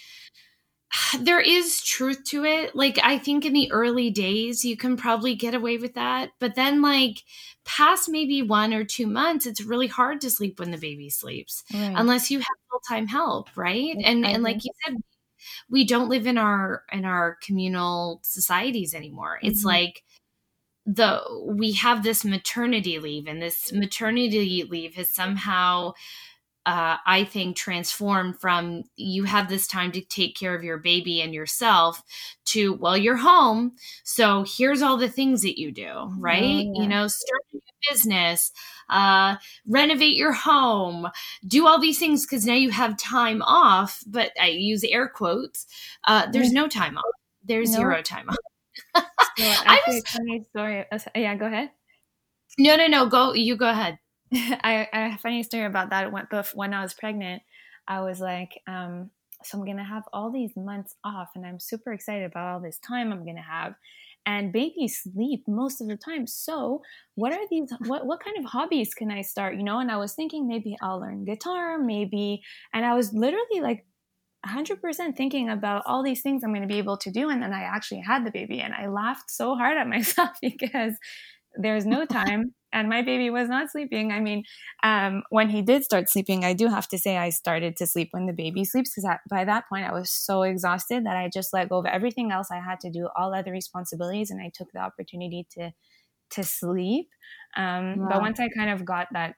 there 1.20 1.40
is 1.40 1.82
truth 1.82 2.24
to 2.26 2.44
it. 2.46 2.76
Like 2.76 3.00
I 3.04 3.18
think 3.18 3.46
in 3.46 3.54
the 3.54 3.72
early 3.72 4.10
days 4.10 4.64
you 4.66 4.78
can 4.78 4.98
probably 4.98 5.36
get 5.36 5.54
away 5.54 5.78
with 5.78 5.94
that, 5.96 6.32
but 6.40 6.56
then 6.56 6.82
like 6.82 7.24
past 7.66 8.10
maybe 8.10 8.42
1 8.42 8.74
or 8.74 8.84
2 8.84 9.08
months 9.08 9.46
it's 9.48 9.62
really 9.62 9.88
hard 9.88 10.22
to 10.22 10.30
sleep 10.30 10.60
when 10.60 10.70
the 10.72 10.78
baby 10.78 11.10
sleeps 11.10 11.64
right. 11.74 11.94
unless 11.96 12.30
you 12.30 12.40
have 12.40 12.48
full-time 12.70 13.08
help, 13.08 13.50
right? 13.56 13.96
And 14.04 14.26
and 14.26 14.44
like 14.44 14.64
you 14.64 14.72
said 14.86 14.98
we 15.70 15.86
don't 15.86 16.10
live 16.10 16.28
in 16.28 16.38
our 16.38 16.84
in 16.92 17.06
our 17.06 17.38
communal 17.42 18.20
societies 18.24 18.94
anymore. 18.94 19.38
Mm-hmm. 19.38 19.48
It's 19.48 19.64
like 19.64 20.04
the 20.86 21.22
we 21.48 21.72
have 21.74 22.04
this 22.04 22.24
maternity 22.24 23.00
leave 23.00 23.28
and 23.28 23.42
this 23.42 23.74
maternity 23.74 24.64
leave 24.70 24.96
has 24.96 25.12
somehow 25.12 25.94
uh, 26.66 26.98
I 27.06 27.24
think, 27.26 27.56
transformed 27.56 28.40
from 28.40 28.84
you 28.96 29.26
have 29.26 29.50
this 29.50 29.68
time 29.68 29.92
to 29.92 30.02
take 30.02 30.36
care 30.36 30.56
of 30.56 30.64
your 30.64 30.78
baby 30.78 31.22
and 31.22 31.34
yourself 31.34 32.02
to, 32.46 32.74
well, 32.74 32.98
you're 32.98 33.18
home. 33.18 33.74
So 34.04 34.46
here's 34.48 34.82
all 34.82 34.98
the 34.98 35.10
things 35.10 35.44
that 35.44 35.60
you 35.60 35.72
do, 35.72 36.12
right? 36.18 36.42
Oh, 36.44 36.74
yeah. 36.74 36.82
You 36.82 36.88
know, 36.88 37.08
start 37.08 37.42
a 37.54 37.56
new 37.56 37.62
business, 37.90 38.52
uh, 38.90 39.36
renovate 39.68 40.16
your 40.16 40.34
home, 40.34 41.08
do 41.48 41.68
all 41.68 41.80
these 41.80 42.00
things 42.00 42.26
because 42.26 42.46
now 42.46 42.56
you 42.56 42.72
have 42.72 42.98
time 42.98 43.42
off. 43.44 44.04
But 44.08 44.32
I 44.42 44.48
use 44.48 44.84
air 44.84 45.08
quotes. 45.08 45.68
Uh, 46.04 46.28
there's 46.32 46.52
no 46.52 46.68
time 46.68 46.98
off, 46.98 47.04
there's 47.44 47.72
no. 47.72 47.78
zero 47.78 48.02
time 48.02 48.30
off. 48.30 48.38
so 48.96 49.04
I 49.38 49.82
was, 49.88 50.04
funny 50.08 50.46
story. 50.50 50.86
Uh, 50.92 51.00
yeah, 51.16 51.36
go 51.36 51.46
ahead. 51.46 51.70
No, 52.58 52.76
no, 52.76 52.88
no. 52.88 53.08
Go. 53.08 53.34
You 53.34 53.56
go 53.56 53.70
ahead. 53.70 54.00
I, 54.34 54.88
I 54.92 55.00
have 55.00 55.16
a 55.16 55.22
funny 55.22 55.44
story 55.44 55.66
about 55.66 55.90
that. 55.92 56.12
When, 56.12 56.28
when 56.54 56.74
I 56.74 56.82
was 56.82 56.94
pregnant, 56.94 57.44
I 57.88 58.02
was 58.02 58.20
like, 58.20 58.60
um, 58.68 59.12
so 59.44 59.58
I'm 59.58 59.66
going 59.66 59.78
to 59.78 59.84
have 59.84 60.04
all 60.12 60.32
these 60.32 60.52
months 60.56 60.96
off 61.04 61.30
and 61.36 61.46
I'm 61.46 61.60
super 61.60 61.94
excited 61.94 62.26
about 62.26 62.54
all 62.54 62.60
this 62.60 62.80
time 62.80 63.12
I'm 63.12 63.24
going 63.24 63.36
to 63.36 63.42
have. 63.42 63.76
And 64.28 64.52
babies 64.52 65.02
sleep 65.04 65.44
most 65.48 65.82
of 65.82 65.88
the 65.88 65.98
time. 65.98 66.26
So 66.26 66.82
what 67.14 67.32
are 67.32 67.48
these, 67.52 67.70
what, 67.86 68.08
what 68.08 68.24
kind 68.24 68.38
of 68.40 68.46
hobbies 68.46 68.96
can 68.96 69.12
I 69.12 69.22
start? 69.22 69.56
You 69.56 69.64
know, 69.64 69.78
and 69.80 69.92
I 69.92 69.98
was 69.98 70.14
thinking 70.14 70.48
maybe 70.48 70.76
I'll 70.82 71.00
learn 71.00 71.26
guitar, 71.26 71.78
maybe. 71.78 72.42
And 72.74 72.84
I 72.84 72.96
was 72.96 73.14
literally 73.14 73.62
like 73.62 73.86
100% 74.48 75.16
thinking 75.16 75.50
about 75.50 75.84
all 75.86 76.04
these 76.04 76.22
things 76.22 76.44
I'm 76.44 76.52
going 76.52 76.68
to 76.68 76.68
be 76.68 76.80
able 76.80 76.98
to 76.98 77.12
do. 77.12 77.30
And 77.30 77.42
then 77.44 77.54
I 77.54 77.62
actually 77.64 78.02
had 78.02 78.26
the 78.26 78.32
baby 78.32 78.62
and 78.62 78.74
I 78.74 78.88
laughed 78.88 79.30
so 79.30 79.54
hard 79.56 79.78
at 79.78 79.88
myself 79.96 80.32
because 80.42 80.94
there's 81.56 81.86
no 81.86 82.06
time 82.08 82.56
and 82.76 82.90
my 82.90 83.02
baby 83.02 83.30
was 83.30 83.48
not 83.48 83.72
sleeping. 83.72 84.12
I 84.12 84.20
mean, 84.20 84.44
um, 84.84 85.24
when 85.30 85.50
he 85.50 85.62
did 85.62 85.86
start 85.86 86.10
sleeping, 86.10 86.44
I 86.44 86.54
do 86.54 86.68
have 86.68 86.90
to 86.90 86.98
say 86.98 87.18
I 87.18 87.30
started 87.30 87.78
to 87.78 87.88
sleep 87.88 88.10
when 88.12 88.26
the 88.26 88.34
baby 88.34 88.66
sleeps 88.66 88.92
because 88.94 89.10
by 89.30 89.46
that 89.46 89.64
point 89.70 89.86
I 89.86 89.94
was 89.94 90.12
so 90.12 90.44
exhausted 90.44 91.06
that 91.06 91.16
I 91.16 91.30
just 91.34 91.54
let 91.54 91.70
go 91.70 91.78
of 91.80 91.86
everything 91.86 92.32
else 92.32 92.50
I 92.52 92.60
had 92.60 92.82
to 92.82 92.92
do, 92.92 93.08
all 93.16 93.34
other 93.34 93.52
responsibilities, 93.52 94.30
and 94.30 94.42
I 94.42 94.52
took 94.54 94.72
the 94.74 94.80
opportunity 94.80 95.48
to 95.52 95.72
to 96.32 96.44
sleep. 96.44 97.08
Um, 97.56 98.00
wow. 98.00 98.08
But 98.10 98.22
once 98.22 98.40
I 98.42 98.50
kind 98.50 98.70
of 98.70 98.84
got 98.84 99.08
that 99.14 99.36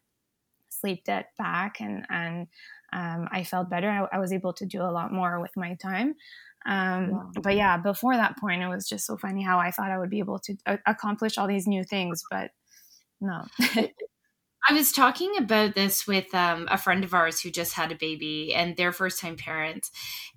sleep 0.70 1.04
debt 1.06 1.28
back 1.38 1.80
and 1.80 2.06
and 2.10 2.48
um, 2.92 3.28
I 3.32 3.44
felt 3.44 3.70
better, 3.70 3.90
I, 3.90 4.16
I 4.16 4.20
was 4.20 4.34
able 4.34 4.54
to 4.54 4.66
do 4.66 4.82
a 4.82 4.90
lot 4.92 5.14
more 5.14 5.40
with 5.40 5.52
my 5.56 5.76
time. 5.76 6.16
Um, 6.66 7.12
wow. 7.12 7.32
But 7.44 7.56
yeah, 7.56 7.78
before 7.78 8.16
that 8.16 8.38
point, 8.40 8.64
it 8.64 8.68
was 8.68 8.90
just 8.90 9.06
so 9.06 9.16
funny 9.16 9.44
how 9.44 9.60
I 9.60 9.70
thought 9.70 9.92
I 9.92 10.00
would 10.00 10.10
be 10.10 10.20
able 10.20 10.40
to 10.40 10.56
uh, 10.66 10.78
accomplish 10.88 11.38
all 11.38 11.48
these 11.48 11.68
new 11.68 11.84
things, 11.84 12.24
but 12.32 12.52
no. 13.22 13.46
I 14.70 14.74
was 14.74 14.92
talking 14.92 15.38
about 15.38 15.76
this 15.76 16.06
with 16.06 16.34
um, 16.36 16.68
a 16.70 16.78
friend 16.78 17.04
of 17.04 17.14
ours 17.14 17.40
who 17.40 17.50
just 17.50 17.74
had 17.74 17.92
a 17.92 17.96
baby 17.96 18.54
and 18.54 18.76
their 18.76 18.92
first 18.92 19.20
time 19.22 19.38
parents. 19.38 19.92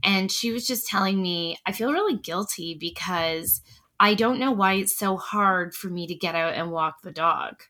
And 0.04 0.30
she 0.30 0.52
was 0.52 0.66
just 0.66 0.86
telling 0.86 1.20
me, 1.20 1.58
I 1.66 1.72
feel 1.72 1.92
really 1.92 2.16
guilty 2.16 2.76
because 2.78 3.60
I 3.98 4.14
don't 4.14 4.38
know 4.38 4.52
why 4.52 4.74
it's 4.74 4.96
so 4.96 5.16
hard 5.16 5.74
for 5.74 5.88
me 5.88 6.06
to 6.06 6.14
get 6.14 6.36
out 6.36 6.54
and 6.54 6.70
walk 6.70 7.02
the 7.02 7.10
dog. 7.10 7.62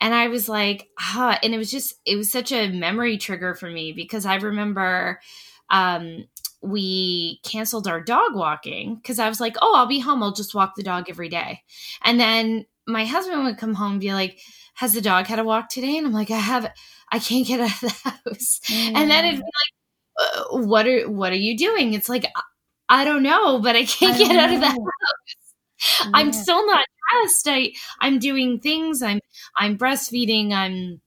And 0.00 0.14
I 0.14 0.28
was 0.28 0.48
like, 0.48 0.88
huh. 0.98 1.38
And 1.42 1.54
it 1.54 1.58
was 1.58 1.70
just, 1.70 1.94
it 2.06 2.16
was 2.16 2.30
such 2.30 2.52
a 2.52 2.70
memory 2.70 3.18
trigger 3.18 3.54
for 3.54 3.68
me 3.68 3.92
because 3.92 4.24
I 4.24 4.36
remember 4.36 5.20
um, 5.70 6.24
we 6.62 7.40
canceled 7.44 7.88
our 7.88 8.00
dog 8.00 8.34
walking 8.34 8.96
because 8.96 9.18
I 9.18 9.28
was 9.28 9.40
like, 9.40 9.56
oh, 9.60 9.74
I'll 9.76 9.86
be 9.86 9.98
home. 9.98 10.22
I'll 10.22 10.32
just 10.32 10.54
walk 10.54 10.74
the 10.76 10.82
dog 10.82 11.06
every 11.10 11.28
day. 11.28 11.62
And 12.02 12.20
then 12.20 12.66
my 12.92 13.04
husband 13.04 13.44
would 13.44 13.58
come 13.58 13.74
home 13.74 13.92
and 13.92 14.00
be 14.00 14.12
like, 14.12 14.40
has 14.74 14.92
the 14.92 15.00
dog 15.00 15.26
had 15.26 15.38
a 15.38 15.44
walk 15.44 15.68
today? 15.68 15.96
And 15.96 16.06
I'm 16.06 16.12
like, 16.12 16.30
I 16.30 16.38
have, 16.38 16.72
I 17.10 17.18
can't 17.18 17.46
get 17.46 17.60
out 17.60 17.72
of 17.74 17.80
the 17.80 17.88
house. 18.10 18.60
Mm. 18.66 18.92
And 18.94 19.10
then 19.10 19.24
it'd 19.24 19.40
be 19.40 19.44
like, 19.44 20.20
uh, 20.20 20.58
what 20.66 20.86
are, 20.86 21.10
what 21.10 21.32
are 21.32 21.36
you 21.36 21.56
doing? 21.56 21.94
It's 21.94 22.08
like, 22.08 22.24
I 22.88 23.04
don't 23.04 23.22
know, 23.22 23.60
but 23.60 23.76
I 23.76 23.84
can't 23.84 24.16
I 24.16 24.18
get 24.18 24.36
out 24.36 24.52
of 24.52 24.60
the 24.60 24.66
house. 24.66 24.78
Yeah. 26.02 26.10
I'm 26.14 26.32
still 26.32 26.66
not 26.66 26.84
dressed. 27.12 27.48
I, 27.48 27.72
I'm 28.00 28.18
doing 28.18 28.60
things. 28.60 29.02
I'm, 29.02 29.20
I'm 29.56 29.78
breastfeeding. 29.78 30.52
I'm, 30.52 31.00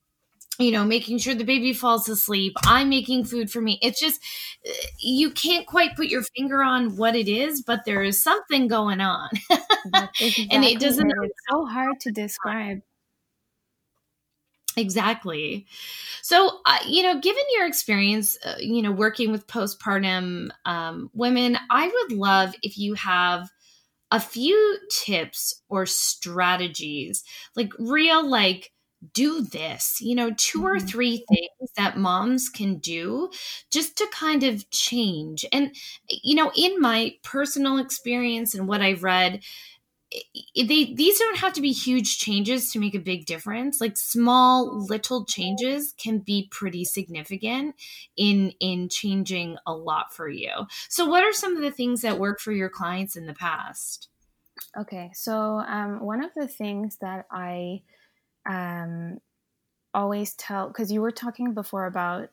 you 0.60 0.72
know, 0.72 0.86
making 0.86 1.18
sure 1.18 1.34
the 1.34 1.44
baby 1.44 1.74
falls 1.74 2.08
asleep. 2.08 2.54
I'm 2.64 2.90
making 2.90 3.26
food 3.26 3.52
for 3.52 3.60
me. 3.60 3.80
It's 3.82 4.00
just, 4.00 4.22
you 5.00 5.32
can't 5.32 5.66
quite 5.66 5.96
put 5.96 6.08
your 6.08 6.24
finger 6.36 6.62
on 6.62 6.96
what 6.96 7.16
it 7.16 7.28
is, 7.28 7.62
but 7.62 7.86
there 7.86 8.04
is 8.04 8.22
something 8.22 8.68
going 8.68 9.02
on. 9.02 9.30
exactly 9.86 10.48
and 10.52 10.64
it 10.64 10.80
doesn't, 10.80 11.12
it's 11.24 11.40
so 11.50 11.66
hard 11.66 12.00
to 12.02 12.12
describe. 12.12 12.82
Exactly. 14.76 15.68
So, 16.22 16.60
uh, 16.66 16.80
you 16.88 17.04
know, 17.04 17.20
given 17.20 17.44
your 17.56 17.68
experience, 17.68 18.38
uh, 18.46 18.56
you 18.60 18.82
know, 18.82 18.92
working 18.92 19.32
with 19.32 19.48
postpartum 19.48 20.50
um, 20.66 21.10
women, 21.14 21.58
I 21.70 21.88
would 21.88 22.18
love 22.18 22.56
if 22.64 22.78
you 22.78 22.96
have 22.96 23.50
a 24.12 24.20
few 24.20 24.78
tips 24.92 25.62
or 25.70 25.86
strategies, 25.86 27.24
like 27.56 27.72
real, 27.78 28.28
like, 28.28 28.72
do 29.12 29.42
this, 29.42 29.98
you 30.00 30.16
know, 30.16 30.32
2 30.38 30.66
or 30.66 30.78
mm-hmm. 30.78 30.88
three 30.88 31.26
things 31.28 31.72
that 31.76 31.98
moms 31.98 32.48
can 32.48 32.78
do 32.78 33.30
just 33.70 33.98
to 33.98 34.08
kind 34.14 34.44
of 34.44 34.70
change. 34.70 35.46
And, 35.52 35.76
you 36.10 36.36
know, 36.36 36.52
in 36.56 36.80
my 36.80 37.16
personal 37.22 37.80
experience 37.80 38.56
and 38.56 38.68
what 38.68 38.82
I've 38.82 39.04
read, 39.04 39.44
they 40.56 40.94
these 40.94 41.20
don't 41.20 41.38
have 41.38 41.54
to 41.54 41.62
be 41.62 41.72
huge 41.72 42.18
changes 42.18 42.72
to 42.72 42.80
make 42.80 42.96
a 42.96 43.00
big 43.00 43.26
difference. 43.26 43.82
Like 43.82 43.98
small 43.98 44.86
little 44.86 45.26
changes 45.26 45.94
can 45.98 46.20
be 46.20 46.48
pretty 46.52 46.86
significant 46.86 47.76
in 48.16 48.54
in 48.60 48.90
changing 48.90 49.58
a 49.66 49.74
lot 49.74 50.14
for 50.14 50.30
you. 50.30 50.68
So 50.90 51.06
what 51.06 51.24
are 51.24 51.34
some 51.34 51.56
of 51.56 51.62
the 51.62 51.72
things 51.72 52.02
that 52.02 52.20
work 52.20 52.40
for 52.40 52.52
your 52.52 52.70
clients 52.70 53.16
in 53.16 53.26
the 53.26 53.34
past? 53.34 54.10
Okay 54.78 55.12
so 55.14 55.60
um, 55.68 56.00
one 56.00 56.24
of 56.24 56.32
the 56.36 56.48
things 56.48 56.98
that 57.02 57.26
i 57.32 57.82
um, 58.46 59.20
always 59.94 60.34
tell 60.36 60.68
because 60.68 60.92
you 60.92 61.02
were 61.02 61.12
talking 61.12 61.54
before 61.54 61.86
about 61.86 62.30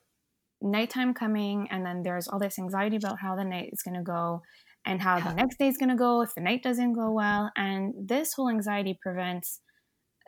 nighttime 0.62 1.14
coming 1.14 1.68
and 1.70 1.84
then 1.84 2.02
there's 2.02 2.28
all 2.28 2.38
this 2.38 2.58
anxiety 2.58 2.96
about 2.96 3.18
how 3.18 3.36
the 3.36 3.44
night 3.44 3.70
is 3.72 3.82
going 3.82 3.96
to 3.96 4.02
go 4.02 4.42
and 4.86 5.00
how 5.02 5.18
yeah. 5.18 5.28
the 5.28 5.34
next 5.34 5.58
day 5.58 5.68
is 5.68 5.76
going 5.76 5.90
to 5.90 5.96
go 5.96 6.22
if 6.22 6.34
the 6.34 6.40
night 6.40 6.62
doesn't 6.62 6.94
go 6.94 7.12
well. 7.12 7.50
And 7.56 7.94
this 8.08 8.32
whole 8.34 8.48
anxiety 8.48 8.98
prevents 9.02 9.60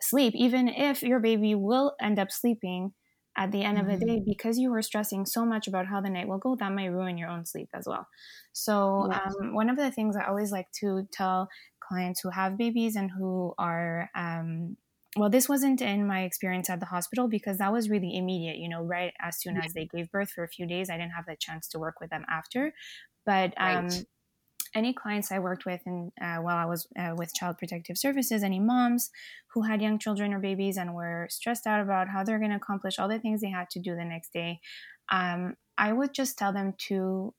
sleep, 0.01 0.33
even 0.35 0.67
if 0.67 1.01
your 1.01 1.19
baby 1.19 1.55
will 1.55 1.93
end 2.01 2.19
up 2.19 2.31
sleeping 2.31 2.93
at 3.37 3.51
the 3.51 3.63
end 3.63 3.77
mm-hmm. 3.77 3.89
of 3.89 3.99
the 3.99 4.05
day 4.05 4.15
mm-hmm. 4.17 4.25
because 4.25 4.57
you 4.57 4.69
were 4.69 4.81
stressing 4.81 5.25
so 5.25 5.45
much 5.45 5.67
about 5.67 5.87
how 5.87 6.01
the 6.01 6.09
night 6.09 6.27
will 6.27 6.37
go 6.37 6.55
that 6.55 6.71
might 6.71 6.85
ruin 6.85 7.17
your 7.17 7.29
own 7.29 7.45
sleep 7.45 7.67
as 7.73 7.85
well 7.87 8.07
so 8.51 9.07
yes. 9.09 9.33
um, 9.41 9.53
one 9.53 9.69
of 9.69 9.77
the 9.77 9.89
things 9.91 10.15
i 10.15 10.23
always 10.27 10.51
like 10.51 10.67
to 10.71 11.07
tell 11.11 11.47
clients 11.79 12.21
who 12.21 12.29
have 12.29 12.57
babies 12.57 12.95
and 12.95 13.09
who 13.17 13.53
are 13.57 14.09
um, 14.15 14.77
well 15.17 15.29
this 15.29 15.49
wasn't 15.49 15.81
in 15.81 16.07
my 16.07 16.23
experience 16.23 16.69
at 16.69 16.79
the 16.79 16.85
hospital 16.85 17.27
because 17.27 17.57
that 17.57 17.73
was 17.73 17.89
really 17.89 18.15
immediate 18.15 18.57
you 18.57 18.69
know 18.69 18.83
right 18.83 19.13
as 19.21 19.39
soon 19.39 19.57
as 19.57 19.73
they 19.73 19.85
gave 19.85 20.11
birth 20.11 20.29
for 20.29 20.43
a 20.43 20.49
few 20.49 20.67
days 20.67 20.89
i 20.89 20.97
didn't 20.97 21.11
have 21.11 21.25
the 21.25 21.35
chance 21.39 21.67
to 21.67 21.79
work 21.79 21.95
with 21.99 22.09
them 22.09 22.25
after 22.29 22.71
but 23.25 23.53
um, 23.57 23.87
right 23.87 24.05
any 24.75 24.93
clients 24.93 25.31
I 25.31 25.39
worked 25.39 25.65
with 25.65 25.81
and 25.85 26.11
uh, 26.21 26.37
while 26.37 26.57
I 26.57 26.65
was 26.65 26.87
uh, 26.97 27.13
with 27.15 27.33
Child 27.33 27.57
Protective 27.57 27.97
Services, 27.97 28.43
any 28.43 28.59
moms 28.59 29.11
who 29.53 29.63
had 29.63 29.81
young 29.81 29.99
children 29.99 30.33
or 30.33 30.39
babies 30.39 30.77
and 30.77 30.95
were 30.95 31.27
stressed 31.29 31.67
out 31.67 31.81
about 31.81 32.09
how 32.09 32.23
they're 32.23 32.39
going 32.39 32.51
to 32.51 32.57
accomplish 32.57 32.97
all 32.97 33.07
the 33.07 33.19
things 33.19 33.41
they 33.41 33.49
had 33.49 33.69
to 33.71 33.79
do 33.79 33.95
the 33.95 34.05
next 34.05 34.33
day, 34.33 34.59
um, 35.11 35.55
I 35.77 35.93
would 35.93 36.13
just 36.13 36.37
tell 36.37 36.53
them 36.53 36.73
to, 36.89 37.33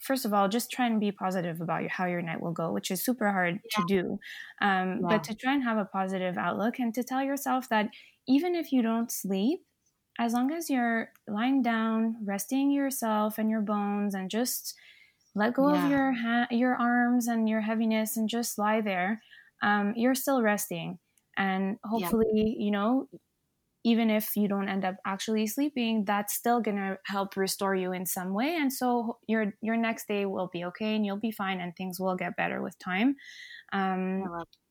first 0.00 0.24
of 0.24 0.32
all, 0.32 0.48
just 0.48 0.70
try 0.70 0.86
and 0.86 1.00
be 1.00 1.12
positive 1.12 1.60
about 1.60 1.82
your, 1.82 1.90
how 1.90 2.06
your 2.06 2.22
night 2.22 2.40
will 2.40 2.52
go, 2.52 2.72
which 2.72 2.90
is 2.90 3.04
super 3.04 3.30
hard 3.30 3.60
yeah. 3.64 3.76
to 3.76 3.84
do. 3.88 4.18
Um, 4.60 5.00
yeah. 5.02 5.08
But 5.08 5.24
to 5.24 5.34
try 5.34 5.54
and 5.54 5.64
have 5.64 5.78
a 5.78 5.84
positive 5.84 6.38
outlook 6.38 6.78
and 6.78 6.94
to 6.94 7.02
tell 7.02 7.22
yourself 7.22 7.68
that 7.68 7.90
even 8.28 8.54
if 8.54 8.72
you 8.72 8.82
don't 8.82 9.10
sleep, 9.10 9.60
as 10.18 10.34
long 10.34 10.52
as 10.52 10.68
you're 10.68 11.10
lying 11.26 11.62
down, 11.62 12.16
resting 12.24 12.70
yourself 12.70 13.38
and 13.38 13.48
your 13.48 13.62
bones, 13.62 14.14
and 14.14 14.30
just 14.30 14.74
let 15.34 15.54
go 15.54 15.72
yeah. 15.72 15.84
of 15.84 15.90
your 15.90 16.12
ha- 16.12 16.48
your 16.50 16.74
arms 16.74 17.28
and 17.28 17.48
your 17.48 17.60
heaviness 17.60 18.16
and 18.16 18.28
just 18.28 18.58
lie 18.58 18.80
there. 18.80 19.22
Um, 19.62 19.92
you're 19.96 20.14
still 20.14 20.42
resting. 20.42 20.98
And 21.36 21.76
hopefully 21.84 22.26
yeah. 22.34 22.64
you 22.64 22.70
know 22.70 23.06
even 23.82 24.10
if 24.10 24.36
you 24.36 24.46
don't 24.46 24.68
end 24.68 24.84
up 24.84 24.96
actually 25.06 25.46
sleeping 25.46 26.04
that's 26.04 26.34
still 26.34 26.60
going 26.60 26.76
to 26.76 26.98
help 27.06 27.34
restore 27.34 27.74
you 27.74 27.92
in 27.92 28.04
some 28.04 28.34
way. 28.34 28.56
And 28.56 28.72
so 28.72 29.18
your 29.26 29.54
your 29.62 29.76
next 29.76 30.06
day 30.06 30.26
will 30.26 30.50
be 30.52 30.64
okay 30.66 30.94
and 30.96 31.06
you'll 31.06 31.16
be 31.16 31.30
fine 31.30 31.60
and 31.60 31.74
things 31.76 31.98
will 31.98 32.16
get 32.16 32.36
better 32.36 32.62
with 32.62 32.78
time. 32.78 33.16
Um, 33.72 34.24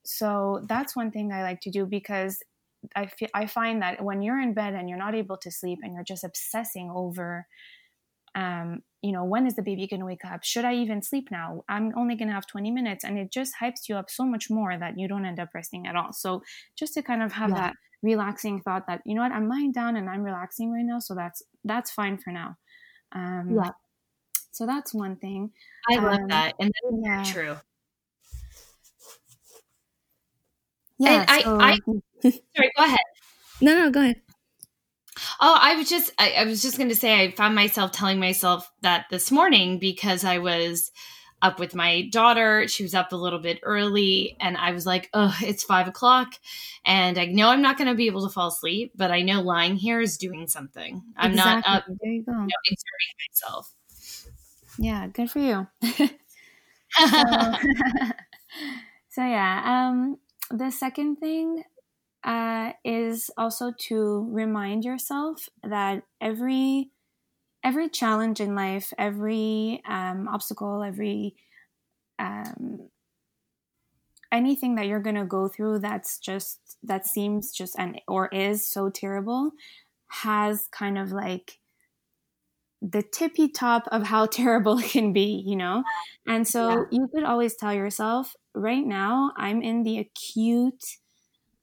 so 0.06 0.64
that's 0.68 0.96
one 0.96 1.12
thing 1.12 1.32
i 1.32 1.44
like 1.44 1.62
to 1.62 1.70
do 1.70 1.86
because 1.86 2.42
I, 2.96 3.08
feel, 3.08 3.28
I 3.34 3.46
find 3.46 3.82
that 3.82 4.02
when 4.04 4.22
you're 4.22 4.40
in 4.40 4.54
bed 4.54 4.74
and 4.74 4.88
you're 4.88 4.98
not 4.98 5.16
able 5.16 5.38
to 5.38 5.52
sleep 5.52 5.80
and 5.84 5.94
you're 5.94 6.04
just 6.04 6.24
obsessing 6.24 6.90
over 6.90 7.46
um, 8.36 8.82
you 9.02 9.12
know, 9.12 9.24
when 9.24 9.48
is 9.48 9.56
the 9.56 9.62
baby 9.62 9.88
going 9.88 10.02
to 10.02 10.06
wake 10.06 10.26
up? 10.26 10.44
Should 10.44 10.66
I 10.66 10.76
even 10.76 11.02
sleep 11.02 11.30
now? 11.32 11.64
I'm 11.70 11.94
only 11.96 12.16
going 12.16 12.28
to 12.28 12.34
have 12.34 12.48
20 12.48 12.70
minutes. 12.72 13.04
And 13.04 13.18
it 13.18 13.32
just 13.32 13.54
hypes 13.62 13.88
you 13.88 13.96
up 13.96 14.10
so 14.10 14.26
much 14.26 14.50
more 14.50 14.78
that 14.78 15.00
you 15.00 15.08
don't 15.08 15.26
end 15.26 15.40
up 15.40 15.50
resting 15.54 15.88
at 15.88 15.96
all. 15.96 16.12
So 16.12 16.44
just 16.76 16.94
to 16.96 17.02
kind 17.02 17.24
of 17.24 17.32
have 17.34 17.52
yeah. 17.52 17.56
that 17.56 17.76
relaxing 18.02 18.62
thought 18.62 18.88
that, 18.88 19.02
you 19.06 19.16
know 19.16 19.22
what, 19.22 19.32
I'm 19.32 19.48
lying 19.48 19.72
down 19.72 19.96
and 19.96 20.10
I'm 20.10 20.24
relaxing 20.24 20.72
right 20.72 20.84
now. 20.84 21.00
So 21.00 21.16
that's, 21.16 21.42
that's 21.64 21.92
fine 21.92 22.18
for 22.18 22.32
now. 22.32 22.58
Um, 23.14 23.56
yeah. 23.56 23.72
So 24.52 24.66
that's 24.66 24.94
one 24.94 25.16
thing. 25.16 25.52
I 25.90 25.96
love 25.96 26.20
um, 26.20 26.28
that. 26.28 26.56
And 26.60 26.74
that's 27.04 27.30
yeah. 27.30 27.34
true. 27.34 27.58
Yeah. 30.98 31.26
And 31.30 31.44
so, 31.44 31.58
I, 31.58 31.72
I, 31.72 31.78
sorry, 32.56 32.72
go 32.76 32.84
ahead. 32.84 33.00
No, 33.62 33.76
no, 33.76 33.92
go 33.92 34.02
ahead. 34.02 34.22
Oh, 35.42 35.58
I 35.60 35.76
was 35.76 35.90
just 35.90 36.12
I, 36.18 36.32
I 36.32 36.46
was 36.46 36.62
just 36.62 36.78
going 36.78 36.90
to 36.90 36.96
say 36.96 37.22
I 37.22 37.32
found 37.32 37.56
myself 37.56 37.92
telling 37.92 38.20
myself 38.20 38.70
that 38.82 39.06
this 39.10 39.32
morning 39.32 39.80
because 39.80 40.26
I 40.26 40.40
was 40.40 40.92
up 41.42 41.60
with 41.60 41.74
my 41.74 42.08
daughter. 42.12 42.68
She 42.68 42.84
was 42.84 42.94
up 42.94 43.12
a 43.12 43.16
little 43.16 43.40
bit 43.40 43.60
early, 43.64 44.36
and 44.40 44.58
I 44.58 44.72
was 44.72 44.86
like, 44.86 45.10
"Oh, 45.14 45.36
it's 45.42 45.64
five 45.64 45.88
o'clock," 45.88 46.34
and 46.86 47.18
I 47.18 47.26
know 47.26 47.50
I'm 47.50 47.62
not 47.62 47.78
going 47.78 47.88
to 47.88 47.96
be 47.96 48.08
able 48.08 48.28
to 48.28 48.34
fall 48.34 48.50
asleep, 48.50 48.94
but 48.96 49.12
I 49.12 49.22
know 49.22 49.42
lying 49.42 49.76
here 49.76 50.02
is 50.02 50.18
doing 50.18 50.48
something. 50.48 51.02
I'm 51.16 51.32
exactly. 51.32 51.72
not 51.72 51.78
up. 51.78 51.86
There 51.88 52.12
you 52.12 52.24
go. 52.24 52.32
You 52.34 52.38
know, 52.38 52.48
exerting 52.66 53.16
myself. 53.30 53.74
Yeah, 54.78 55.08
good 55.08 55.32
for 55.32 55.40
you. 55.40 55.68
so, 56.98 57.08
so 59.10 59.22
yeah, 59.26 59.90
um, 59.90 60.18
the 60.52 60.72
second 60.72 61.18
thing 61.18 61.64
uh, 62.24 62.74
is 62.84 63.32
also 63.38 63.72
to 63.88 64.28
remind 64.32 64.84
yourself 64.84 65.50
that 65.64 66.04
every 66.20 66.92
every 67.64 67.90
challenge 67.90 68.40
in 68.40 68.56
life, 68.56 68.94
every 68.98 69.82
um, 69.88 70.28
obstacle, 70.28 70.84
every 70.84 71.36
um, 72.18 72.90
anything 74.32 74.76
that 74.76 74.88
you're 74.88 75.02
going 75.02 75.16
to 75.16 75.26
go 75.26 75.48
through 75.48 75.80
that's 75.80 76.20
just 76.20 76.60
that 76.84 77.06
seems 77.06 77.52
just 77.52 77.78
and 77.78 78.00
or 78.08 78.28
is 78.28 78.70
so 78.70 78.90
terrible 78.90 79.52
has 80.08 80.68
kind 80.72 80.98
of 80.98 81.12
like 81.12 81.60
the 82.82 83.02
tippy 83.02 83.50
top 83.50 83.88
of 83.92 84.04
how 84.04 84.26
terrible 84.26 84.80
it 84.80 84.90
can 84.90 85.14
be, 85.14 85.44
you 85.46 85.56
know? 85.56 85.84
And 86.28 86.48
so 86.48 86.70
yeah. 86.70 86.84
you 86.92 87.10
could 87.14 87.24
always 87.24 87.56
tell 87.56 87.74
yourself, 87.74 88.36
right 88.54 88.86
now, 88.86 89.32
I'm 89.38 89.62
in 89.62 89.84
the 89.84 90.00
acute 90.00 90.84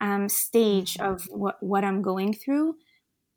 um, 0.00 0.28
stage 0.28 0.98
of 0.98 1.24
what, 1.30 1.56
what 1.60 1.84
I'm 1.84 2.02
going 2.02 2.32
through, 2.34 2.76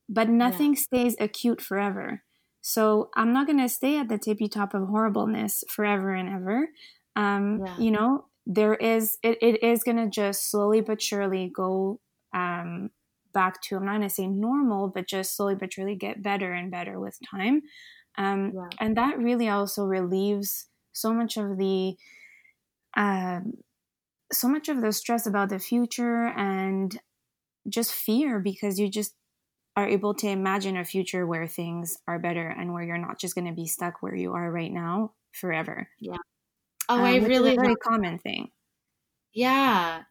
but 0.07 0.29
nothing 0.29 0.73
yeah. 0.73 0.79
stays 0.79 1.15
acute 1.19 1.61
forever. 1.61 2.23
So 2.61 3.09
I'm 3.15 3.31
not 3.31 3.47
going 3.47 3.59
to 3.59 3.69
stay 3.69 3.97
at 3.97 4.09
the 4.09 4.17
tippy 4.17 4.47
top 4.49 4.73
of 4.73 4.87
horribleness 4.87 5.63
forever 5.69 6.13
and 6.13 6.29
ever. 6.29 6.67
Um, 7.15 7.61
yeah. 7.65 7.77
You 7.77 7.91
know, 7.91 8.25
there 8.45 8.75
is, 8.75 9.17
it, 9.23 9.37
it 9.41 9.63
is 9.63 9.83
going 9.83 9.97
to 9.97 10.09
just 10.09 10.49
slowly 10.51 10.81
but 10.81 11.01
surely 11.01 11.51
go 11.55 11.99
um, 12.33 12.89
back 13.33 13.61
to, 13.63 13.77
I'm 13.77 13.85
not 13.85 13.97
going 13.97 14.09
to 14.09 14.09
say 14.09 14.27
normal, 14.27 14.89
but 14.89 15.07
just 15.07 15.37
slowly 15.37 15.55
but 15.55 15.73
surely 15.73 15.95
get 15.95 16.21
better 16.21 16.51
and 16.51 16.69
better 16.69 16.99
with 16.99 17.17
time. 17.29 17.61
Um, 18.17 18.51
yeah. 18.53 18.67
And 18.79 18.97
that 18.97 19.17
really 19.17 19.47
also 19.47 19.85
relieves 19.85 20.67
so 20.91 21.13
much 21.13 21.37
of 21.37 21.57
the, 21.57 21.95
um, 22.97 23.53
so 24.31 24.47
much 24.47 24.69
of 24.69 24.81
the 24.81 24.91
stress 24.91 25.25
about 25.25 25.49
the 25.49 25.59
future 25.59 26.27
and 26.27 26.99
just 27.67 27.91
fear 27.91 28.39
because 28.39 28.79
you 28.79 28.89
just 28.89 29.13
are 29.75 29.87
able 29.87 30.13
to 30.13 30.27
imagine 30.27 30.77
a 30.77 30.83
future 30.83 31.25
where 31.25 31.47
things 31.47 31.97
are 32.07 32.19
better 32.19 32.47
and 32.47 32.73
where 32.73 32.83
you're 32.83 32.97
not 32.97 33.19
just 33.19 33.35
going 33.35 33.47
to 33.47 33.53
be 33.53 33.67
stuck 33.67 34.01
where 34.01 34.15
you 34.15 34.33
are 34.33 34.51
right 34.51 34.71
now 34.71 35.13
forever. 35.31 35.87
Yeah. 35.99 36.17
Oh, 36.89 36.95
um, 36.95 37.03
I 37.03 37.17
really 37.17 37.55
very 37.55 37.75
common 37.75 38.19
thing. 38.19 38.49
Yeah. 39.33 40.01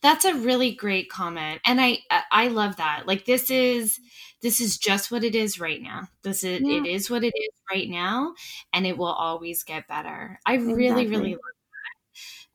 That's 0.00 0.24
a 0.24 0.34
really 0.34 0.72
great 0.72 1.10
comment. 1.10 1.60
And 1.66 1.80
I 1.80 1.98
I 2.30 2.48
love 2.48 2.76
that. 2.76 3.02
Like 3.06 3.24
this 3.24 3.50
is 3.50 3.98
this 4.42 4.60
is 4.60 4.78
just 4.78 5.10
what 5.10 5.24
it 5.24 5.34
is 5.34 5.60
right 5.60 5.82
now. 5.82 6.08
This 6.22 6.44
is 6.44 6.60
yeah. 6.62 6.78
it 6.78 6.86
is 6.86 7.10
what 7.10 7.24
it 7.24 7.34
is 7.36 7.50
right 7.70 7.88
now 7.88 8.34
and 8.72 8.86
it 8.86 8.96
will 8.96 9.06
always 9.06 9.64
get 9.64 9.88
better. 9.88 10.38
I 10.46 10.54
exactly. 10.54 10.74
really 10.74 11.06
really 11.08 11.32
love 11.32 11.59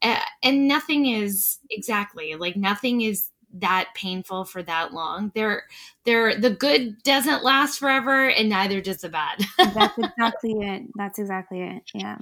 and 0.01 0.67
nothing 0.67 1.07
is 1.07 1.57
exactly 1.69 2.35
like 2.35 2.55
nothing 2.55 3.01
is 3.01 3.29
that 3.59 3.89
painful 3.95 4.45
for 4.45 4.61
that 4.63 4.93
long. 4.93 5.31
There, 5.33 5.63
there, 6.03 6.35
the 6.39 6.49
good 6.49 7.01
doesn't 7.03 7.43
last 7.43 7.79
forever, 7.79 8.29
and 8.29 8.49
neither 8.49 8.81
does 8.81 8.97
the 8.97 9.09
bad. 9.09 9.43
That's 9.57 9.97
exactly 9.97 10.53
it. 10.59 10.83
That's 10.95 11.19
exactly 11.19 11.61
it. 11.61 11.83
Yeah. 11.93 12.17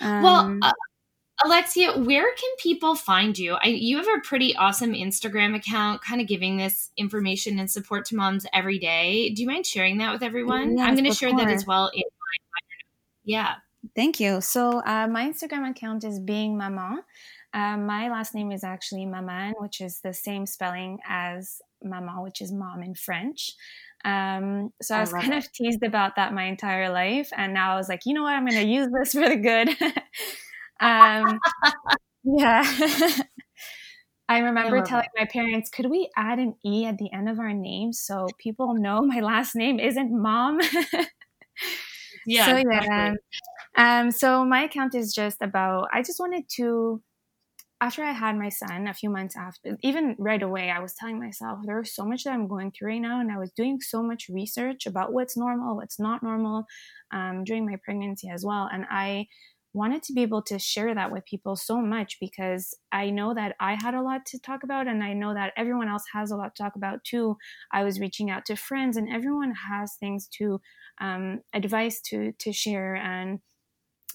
Um, 0.00 0.22
well, 0.22 0.58
uh, 0.62 0.72
Alexia, 1.44 1.98
where 1.98 2.32
can 2.34 2.50
people 2.58 2.94
find 2.94 3.38
you? 3.38 3.54
I, 3.54 3.68
you 3.68 3.98
have 3.98 4.08
a 4.08 4.20
pretty 4.22 4.56
awesome 4.56 4.92
Instagram 4.92 5.54
account, 5.54 6.02
kind 6.02 6.20
of 6.20 6.26
giving 6.26 6.56
this 6.56 6.90
information 6.96 7.58
and 7.58 7.70
support 7.70 8.04
to 8.06 8.16
moms 8.16 8.46
every 8.52 8.78
day. 8.78 9.30
Do 9.30 9.42
you 9.42 9.48
mind 9.48 9.66
sharing 9.66 9.98
that 9.98 10.12
with 10.12 10.22
everyone? 10.22 10.78
Yes, 10.78 10.86
I'm 10.86 10.94
going 10.94 11.10
to 11.10 11.14
share 11.14 11.30
course. 11.30 11.42
that 11.42 11.52
as 11.52 11.66
well. 11.66 11.90
In 11.94 12.02
my, 12.02 12.60
yeah. 13.24 13.54
Thank 13.96 14.20
you. 14.20 14.40
So 14.40 14.80
uh, 14.80 15.06
my 15.08 15.28
Instagram 15.28 15.68
account 15.70 16.04
is 16.04 16.20
being 16.20 16.56
mama. 16.56 17.04
Uh, 17.54 17.76
my 17.76 18.08
last 18.10 18.34
name 18.34 18.50
is 18.50 18.64
actually 18.64 19.04
Maman, 19.04 19.54
which 19.58 19.80
is 19.80 20.00
the 20.00 20.14
same 20.14 20.46
spelling 20.46 20.98
as 21.06 21.60
mama, 21.84 22.22
which 22.22 22.40
is 22.40 22.50
mom 22.50 22.82
in 22.82 22.94
French. 22.94 23.50
Um, 24.04 24.72
so 24.80 24.94
I, 24.94 24.98
I 24.98 25.00
was 25.02 25.12
kind 25.12 25.34
it. 25.34 25.44
of 25.44 25.52
teased 25.52 25.82
about 25.82 26.16
that 26.16 26.32
my 26.32 26.44
entire 26.44 26.90
life, 26.90 27.28
and 27.36 27.52
now 27.52 27.74
I 27.74 27.76
was 27.76 27.88
like, 27.88 28.00
you 28.06 28.14
know 28.14 28.22
what, 28.22 28.34
I'm 28.34 28.46
going 28.46 28.60
to 28.60 28.66
use 28.66 28.88
this 28.92 29.12
for 29.12 29.28
the 29.28 29.36
good. 29.36 29.68
um, 30.80 31.38
yeah. 32.24 32.64
I 34.28 34.38
remember 34.38 34.78
I 34.78 34.82
telling 34.82 35.08
my 35.16 35.26
parents, 35.26 35.68
could 35.68 35.90
we 35.90 36.08
add 36.16 36.38
an 36.38 36.54
E 36.64 36.86
at 36.86 36.96
the 36.96 37.12
end 37.12 37.28
of 37.28 37.38
our 37.38 37.52
name 37.52 37.92
so 37.92 38.26
people 38.38 38.74
know 38.74 39.02
my 39.02 39.20
last 39.20 39.54
name 39.54 39.78
isn't 39.78 40.10
mom? 40.10 40.58
yeah. 42.26 42.46
So 42.46 42.62
yeah. 42.70 43.14
Um, 43.76 44.10
so 44.10 44.44
my 44.44 44.64
account 44.64 44.94
is 44.94 45.12
just 45.14 45.38
about, 45.40 45.88
I 45.92 46.02
just 46.02 46.20
wanted 46.20 46.44
to, 46.56 47.02
after 47.80 48.04
I 48.04 48.12
had 48.12 48.38
my 48.38 48.48
son, 48.48 48.86
a 48.86 48.94
few 48.94 49.10
months 49.10 49.36
after, 49.36 49.76
even 49.82 50.14
right 50.18 50.42
away, 50.42 50.70
I 50.70 50.78
was 50.78 50.94
telling 50.94 51.18
myself 51.18 51.58
there's 51.64 51.94
so 51.94 52.04
much 52.04 52.24
that 52.24 52.32
I'm 52.32 52.46
going 52.46 52.70
through 52.70 52.90
right 52.90 53.00
now. 53.00 53.20
And 53.20 53.32
I 53.32 53.38
was 53.38 53.50
doing 53.52 53.80
so 53.80 54.02
much 54.02 54.26
research 54.28 54.86
about 54.86 55.12
what's 55.12 55.36
normal, 55.36 55.76
what's 55.76 55.98
not 55.98 56.22
normal 56.22 56.64
um, 57.12 57.44
during 57.44 57.66
my 57.66 57.76
pregnancy 57.84 58.28
as 58.28 58.44
well. 58.44 58.68
And 58.72 58.84
I, 58.90 59.26
wanted 59.74 60.02
to 60.02 60.12
be 60.12 60.22
able 60.22 60.42
to 60.42 60.58
share 60.58 60.94
that 60.94 61.10
with 61.10 61.24
people 61.24 61.56
so 61.56 61.80
much 61.80 62.18
because 62.20 62.74
I 62.90 63.10
know 63.10 63.32
that 63.34 63.56
I 63.58 63.76
had 63.80 63.94
a 63.94 64.02
lot 64.02 64.26
to 64.26 64.38
talk 64.38 64.62
about 64.64 64.86
and 64.86 65.02
I 65.02 65.14
know 65.14 65.32
that 65.32 65.52
everyone 65.56 65.88
else 65.88 66.04
has 66.12 66.30
a 66.30 66.36
lot 66.36 66.54
to 66.54 66.62
talk 66.62 66.76
about 66.76 67.04
too. 67.04 67.36
I 67.72 67.82
was 67.84 68.00
reaching 68.00 68.30
out 68.30 68.44
to 68.46 68.56
friends 68.56 68.96
and 68.96 69.08
everyone 69.10 69.54
has 69.70 69.96
things 69.98 70.28
to 70.38 70.60
um, 71.00 71.40
advice 71.54 72.00
to 72.02 72.32
to 72.32 72.52
share 72.52 72.96
and 72.96 73.40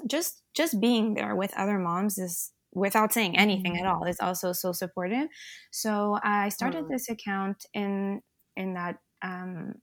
just 0.07 0.41
just 0.53 0.79
being 0.79 1.13
there 1.13 1.35
with 1.35 1.53
other 1.57 1.79
moms 1.79 2.17
is 2.17 2.51
without 2.73 3.13
saying 3.13 3.37
anything 3.37 3.73
mm-hmm. 3.73 3.85
at 3.85 3.91
all 3.91 4.03
is 4.03 4.19
also 4.19 4.53
so 4.53 4.71
supportive 4.71 5.27
so 5.71 6.17
i 6.23 6.49
started 6.49 6.83
mm-hmm. 6.83 6.93
this 6.93 7.09
account 7.09 7.65
in 7.73 8.21
in 8.55 8.73
that 8.73 8.97
um 9.23 9.73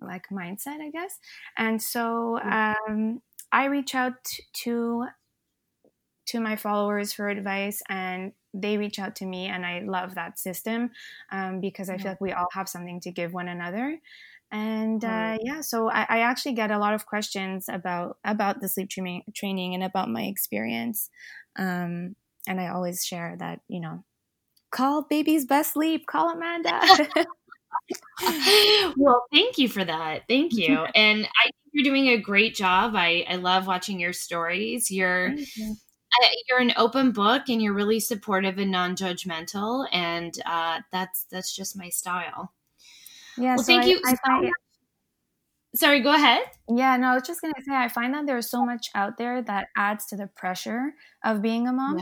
like 0.00 0.24
mindset 0.32 0.80
i 0.80 0.90
guess 0.90 1.18
and 1.56 1.82
so 1.82 2.38
mm-hmm. 2.42 2.92
um 2.92 3.20
i 3.52 3.66
reach 3.66 3.94
out 3.94 4.14
to 4.52 5.04
to 6.26 6.40
my 6.40 6.56
followers 6.56 7.12
for 7.12 7.28
advice 7.28 7.82
and 7.88 8.32
they 8.54 8.76
reach 8.76 8.98
out 8.98 9.16
to 9.16 9.26
me 9.26 9.46
and 9.46 9.66
i 9.66 9.80
love 9.80 10.14
that 10.14 10.38
system 10.38 10.90
um, 11.32 11.60
because 11.60 11.90
i 11.90 11.96
feel 11.96 12.12
like 12.12 12.20
we 12.20 12.32
all 12.32 12.48
have 12.52 12.68
something 12.68 13.00
to 13.00 13.10
give 13.10 13.32
one 13.32 13.48
another 13.48 13.98
and 14.50 15.04
uh, 15.04 15.36
yeah 15.42 15.60
so 15.60 15.90
I, 15.90 16.06
I, 16.08 16.18
actually 16.20 16.54
get 16.54 16.70
a 16.70 16.78
lot 16.78 16.94
of 16.94 17.04
questions 17.04 17.66
about 17.68 18.16
about 18.24 18.60
the 18.60 18.68
sleep 18.68 18.88
training 18.88 19.24
training 19.34 19.74
and 19.74 19.84
about 19.84 20.08
my 20.08 20.22
experience 20.22 21.10
um, 21.56 22.16
and 22.46 22.60
i 22.60 22.68
always 22.68 23.04
share 23.04 23.36
that 23.38 23.60
you 23.68 23.80
know 23.80 24.04
call 24.70 25.02
baby's 25.02 25.46
best 25.46 25.74
sleep. 25.74 26.06
Call 26.06 26.30
amanda. 26.30 26.80
Well 28.96 29.24
thank 29.32 29.56
you 29.56 29.68
for 29.68 29.82
that. 29.84 30.24
Thank 30.28 30.52
you. 30.56 30.86
And 30.94 31.24
i 31.24 31.44
think 31.44 31.54
you're 31.72 31.84
doing 31.84 32.08
a 32.08 32.18
great 32.18 32.54
job. 32.54 32.94
I 32.94 33.24
i 33.28 33.36
love 33.36 33.66
watching 33.66 33.98
your 33.98 34.12
stories. 34.12 34.90
You're 34.90 35.30
you. 35.30 35.76
you're 36.48 36.60
an 36.60 36.72
open 36.76 37.12
book 37.12 37.48
and 37.48 37.62
you're 37.62 37.72
really 37.72 38.00
supportive 38.00 38.58
and 38.58 38.70
non-judgmental 38.70 39.86
and 39.92 40.34
uh, 40.44 40.80
that's 40.92 41.26
that's 41.30 41.54
just 41.54 41.78
my 41.78 41.88
style 41.88 42.52
yeah. 43.38 43.56
Well, 43.56 43.58
so 43.58 43.64
thank 43.64 43.84
I, 43.84 43.86
you. 43.86 44.00
I 44.04 44.16
find, 44.16 44.52
Sorry, 45.74 46.00
go 46.00 46.14
ahead. 46.14 46.44
Yeah, 46.74 46.96
no, 46.96 47.08
I 47.08 47.14
was 47.14 47.24
just 47.26 47.42
going 47.42 47.52
to 47.54 47.62
say, 47.62 47.74
I 47.74 47.88
find 47.88 48.14
that 48.14 48.26
there's 48.26 48.50
so 48.50 48.64
much 48.64 48.88
out 48.94 49.18
there 49.18 49.42
that 49.42 49.68
adds 49.76 50.06
to 50.06 50.16
the 50.16 50.26
pressure 50.26 50.94
of 51.24 51.42
being 51.42 51.68
a 51.68 51.72
mom. 51.72 51.98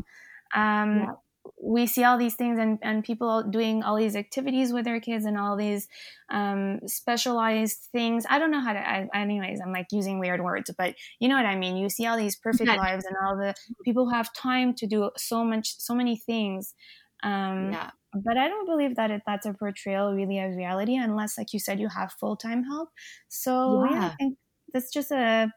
Yeah. 0.55 0.83
Um, 0.83 0.97
yeah. 0.99 1.13
we 1.61 1.87
see 1.87 2.05
all 2.05 2.17
these 2.17 2.37
things 2.37 2.61
and, 2.61 2.79
and 2.83 3.03
people 3.03 3.43
doing 3.43 3.83
all 3.83 3.97
these 3.97 4.15
activities 4.15 4.73
with 4.73 4.85
their 4.85 5.01
kids 5.01 5.25
and 5.25 5.37
all 5.37 5.57
these 5.57 5.89
um, 6.31 6.79
specialized 6.87 7.89
things. 7.91 8.25
I 8.31 8.39
don't 8.39 8.53
know 8.53 8.61
how 8.61 8.73
to, 8.73 8.79
I, 8.79 9.09
anyways, 9.15 9.61
I'm 9.61 9.73
like 9.73 9.89
using 9.91 10.21
weird 10.21 10.43
words, 10.43 10.71
but 10.79 10.95
you 11.19 11.29
know 11.29 11.37
what 11.37 11.45
I 11.45 11.57
mean? 11.57 11.77
You 11.77 11.89
see 11.89 12.07
all 12.07 12.17
these 12.17 12.37
perfect 12.37 12.71
yeah. 12.71 12.77
lives 12.77 13.05
and 13.05 13.17
all 13.27 13.37
the 13.37 13.53
people 13.85 14.05
who 14.07 14.13
have 14.13 14.33
time 14.33 14.75
to 14.75 14.87
do 14.87 15.11
so 15.17 15.45
much, 15.45 15.77
so 15.79 15.93
many 15.93 16.17
things. 16.17 16.73
Um, 17.25 17.73
yeah. 17.73 17.91
But 18.25 18.37
I 18.37 18.49
don't 18.49 18.67
believe 18.67 18.97
that 18.97 19.11
it, 19.11 19.23
that's 19.27 19.47
a 19.47 19.55
portrayal 19.55 20.15
really 20.15 20.39
of 20.39 20.55
reality 20.55 20.97
unless, 20.97 21.37
like 21.39 21.53
you 21.53 21.61
said, 21.61 21.81
you 21.81 21.89
have 21.89 22.13
full 22.13 22.37
time 22.37 22.65
help. 22.65 22.91
So 23.29 23.85
yeah. 23.85 23.93
yeah, 23.93 24.07
I 24.07 24.15
think 24.17 24.39
that's 24.73 24.93
just 24.93 25.11
a 25.11 25.51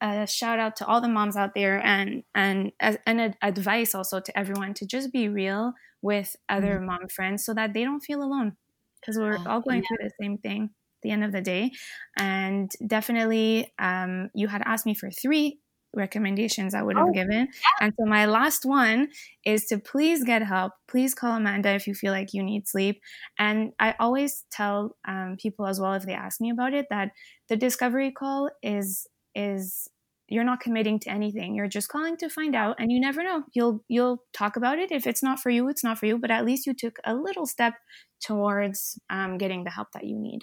a 0.00 0.26
shout 0.26 0.58
out 0.58 0.76
to 0.76 0.86
all 0.86 1.00
the 1.00 1.08
moms 1.08 1.36
out 1.36 1.54
there 1.54 1.84
and 1.84 2.22
and 2.34 2.72
and 2.80 3.36
advice 3.42 3.94
also 3.94 4.20
to 4.20 4.38
everyone 4.38 4.74
to 4.74 4.86
just 4.86 5.12
be 5.12 5.28
real 5.28 5.74
with 6.02 6.36
other 6.48 6.76
mm-hmm. 6.76 6.86
mom 6.86 7.08
friends 7.08 7.44
so 7.44 7.52
that 7.52 7.74
they 7.74 7.84
don't 7.84 8.00
feel 8.00 8.22
alone 8.22 8.56
because 9.00 9.18
we're 9.18 9.36
oh, 9.36 9.44
all 9.46 9.60
going 9.60 9.82
yeah. 9.82 9.88
through 9.88 10.08
the 10.08 10.10
same 10.20 10.38
thing 10.38 10.64
at 10.64 11.02
the 11.02 11.10
end 11.10 11.24
of 11.24 11.32
the 11.32 11.40
day 11.42 11.70
and 12.18 12.72
definitely 12.86 13.72
um, 13.78 14.30
you 14.34 14.48
had 14.48 14.62
asked 14.64 14.86
me 14.86 14.94
for 14.94 15.10
three 15.10 15.58
recommendations 15.94 16.74
I 16.74 16.82
would 16.82 16.96
have 16.96 17.08
oh, 17.08 17.12
given. 17.12 17.48
Yeah. 17.48 17.86
And 17.86 17.92
so 17.98 18.06
my 18.06 18.26
last 18.26 18.64
one 18.64 19.08
is 19.44 19.66
to 19.66 19.78
please 19.78 20.24
get 20.24 20.42
help. 20.42 20.72
Please 20.88 21.14
call 21.14 21.36
Amanda 21.36 21.70
if 21.70 21.86
you 21.86 21.94
feel 21.94 22.12
like 22.12 22.32
you 22.32 22.42
need 22.42 22.68
sleep. 22.68 23.00
And 23.38 23.72
I 23.78 23.94
always 23.98 24.44
tell 24.50 24.96
um, 25.06 25.36
people 25.40 25.66
as 25.66 25.80
well 25.80 25.94
if 25.94 26.04
they 26.04 26.14
ask 26.14 26.40
me 26.40 26.50
about 26.50 26.74
it 26.74 26.86
that 26.90 27.10
the 27.48 27.56
discovery 27.56 28.12
call 28.12 28.50
is 28.62 29.06
is 29.34 29.88
you're 30.28 30.44
not 30.44 30.60
committing 30.60 30.98
to 30.98 31.10
anything 31.10 31.54
you're 31.54 31.68
just 31.68 31.88
calling 31.88 32.16
to 32.16 32.28
find 32.28 32.54
out 32.54 32.76
and 32.78 32.90
you 32.90 33.00
never 33.00 33.22
know 33.22 33.44
you'll 33.52 33.84
you'll 33.88 34.22
talk 34.32 34.56
about 34.56 34.78
it 34.78 34.90
if 34.90 35.06
it's 35.06 35.22
not 35.22 35.38
for 35.38 35.50
you 35.50 35.68
it's 35.68 35.84
not 35.84 35.98
for 35.98 36.06
you 36.06 36.18
but 36.18 36.30
at 36.30 36.44
least 36.44 36.66
you 36.66 36.74
took 36.74 36.98
a 37.04 37.14
little 37.14 37.46
step 37.46 37.74
towards 38.20 38.98
um, 39.08 39.38
getting 39.38 39.62
the 39.62 39.70
help 39.70 39.88
that 39.92 40.04
you 40.04 40.18
need 40.18 40.40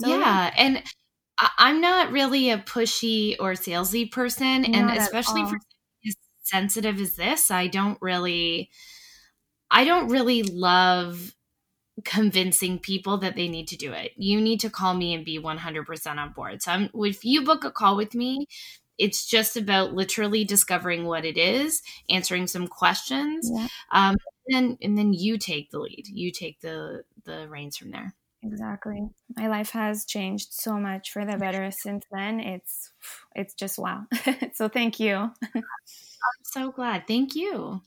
so, 0.00 0.08
yeah, 0.08 0.18
yeah, 0.18 0.50
and 0.56 0.82
i'm 1.58 1.80
not 1.80 2.12
really 2.12 2.50
a 2.50 2.58
pushy 2.58 3.36
or 3.40 3.52
salesy 3.52 4.10
person 4.10 4.62
not 4.62 4.74
and 4.74 4.90
especially 4.90 5.44
for 5.44 5.58
as 6.06 6.14
sensitive 6.42 7.00
as 7.00 7.16
this 7.16 7.50
i 7.50 7.66
don't 7.66 7.98
really 8.00 8.70
i 9.70 9.84
don't 9.84 10.08
really 10.08 10.42
love 10.42 11.34
convincing 12.04 12.78
people 12.78 13.18
that 13.18 13.36
they 13.36 13.48
need 13.48 13.68
to 13.68 13.76
do 13.76 13.92
it. 13.92 14.12
You 14.16 14.40
need 14.40 14.60
to 14.60 14.70
call 14.70 14.94
me 14.94 15.14
and 15.14 15.24
be 15.24 15.38
100% 15.38 16.16
on 16.18 16.32
board. 16.32 16.62
So 16.62 16.72
I'm, 16.72 16.90
if 16.94 17.24
you 17.24 17.44
book 17.44 17.64
a 17.64 17.70
call 17.70 17.96
with 17.96 18.14
me, 18.14 18.48
it's 18.98 19.26
just 19.26 19.56
about 19.56 19.94
literally 19.94 20.44
discovering 20.44 21.04
what 21.04 21.24
it 21.24 21.36
is, 21.36 21.82
answering 22.08 22.46
some 22.46 22.66
questions, 22.66 23.50
yeah. 23.52 23.66
um, 23.90 24.16
and 24.48 24.76
and 24.82 24.96
then 24.96 25.12
you 25.12 25.38
take 25.38 25.70
the 25.70 25.80
lead. 25.80 26.06
You 26.06 26.30
take 26.30 26.60
the 26.60 27.02
the 27.24 27.48
reins 27.48 27.76
from 27.76 27.90
there. 27.90 28.14
Exactly. 28.44 29.08
My 29.36 29.48
life 29.48 29.70
has 29.70 30.04
changed 30.04 30.52
so 30.52 30.74
much 30.74 31.10
for 31.10 31.24
the 31.24 31.36
better 31.36 31.70
since 31.70 32.04
then. 32.12 32.40
It's 32.40 32.92
it's 33.34 33.54
just 33.54 33.78
wow. 33.78 34.04
so 34.54 34.68
thank 34.68 35.00
you. 35.00 35.14
I'm 35.54 35.62
so 36.42 36.70
glad. 36.70 37.06
Thank 37.06 37.34
you. 37.34 37.80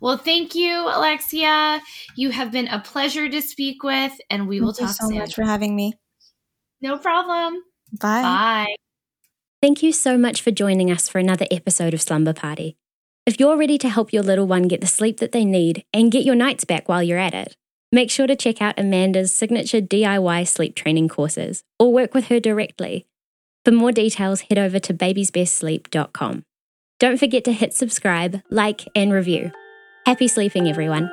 Well, 0.00 0.16
thank 0.16 0.54
you, 0.54 0.86
Alexia. 0.86 1.80
You 2.16 2.30
have 2.30 2.50
been 2.50 2.68
a 2.68 2.80
pleasure 2.80 3.28
to 3.28 3.40
speak 3.40 3.82
with, 3.84 4.12
and 4.30 4.48
we 4.48 4.60
will 4.60 4.72
thank 4.72 4.90
talk 4.90 4.96
so 4.96 5.08
soon. 5.08 5.18
much 5.18 5.34
for 5.34 5.44
having 5.44 5.76
me. 5.76 5.94
No 6.80 6.98
problem. 6.98 7.62
Bye. 8.00 8.22
Bye. 8.22 8.74
Thank 9.62 9.82
you 9.82 9.92
so 9.92 10.18
much 10.18 10.42
for 10.42 10.50
joining 10.50 10.90
us 10.90 11.08
for 11.08 11.18
another 11.18 11.46
episode 11.50 11.94
of 11.94 12.02
Slumber 12.02 12.34
Party. 12.34 12.76
If 13.26 13.40
you're 13.40 13.56
ready 13.56 13.78
to 13.78 13.88
help 13.88 14.12
your 14.12 14.22
little 14.22 14.46
one 14.46 14.64
get 14.64 14.80
the 14.80 14.86
sleep 14.86 15.20
that 15.20 15.32
they 15.32 15.44
need 15.44 15.84
and 15.94 16.12
get 16.12 16.24
your 16.24 16.34
nights 16.34 16.64
back 16.64 16.88
while 16.88 17.02
you're 17.02 17.16
at 17.16 17.32
it, 17.32 17.56
make 17.94 18.10
sure 18.10 18.26
to 18.26 18.36
check 18.36 18.60
out 18.60 18.78
Amanda's 18.78 19.32
signature 19.32 19.80
DIY 19.80 20.46
sleep 20.48 20.74
training 20.74 21.08
courses 21.08 21.62
or 21.78 21.92
work 21.92 22.12
with 22.12 22.26
her 22.26 22.40
directly. 22.40 23.06
For 23.64 23.70
more 23.70 23.92
details, 23.92 24.42
head 24.42 24.58
over 24.58 24.78
to 24.80 24.92
babiesbestsleep.com. 24.92 26.42
Don't 27.00 27.18
forget 27.18 27.44
to 27.44 27.52
hit 27.52 27.72
subscribe, 27.72 28.42
like, 28.50 28.86
and 28.94 29.12
review. 29.12 29.52
Happy 30.04 30.28
sleeping, 30.28 30.68
everyone. 30.68 31.10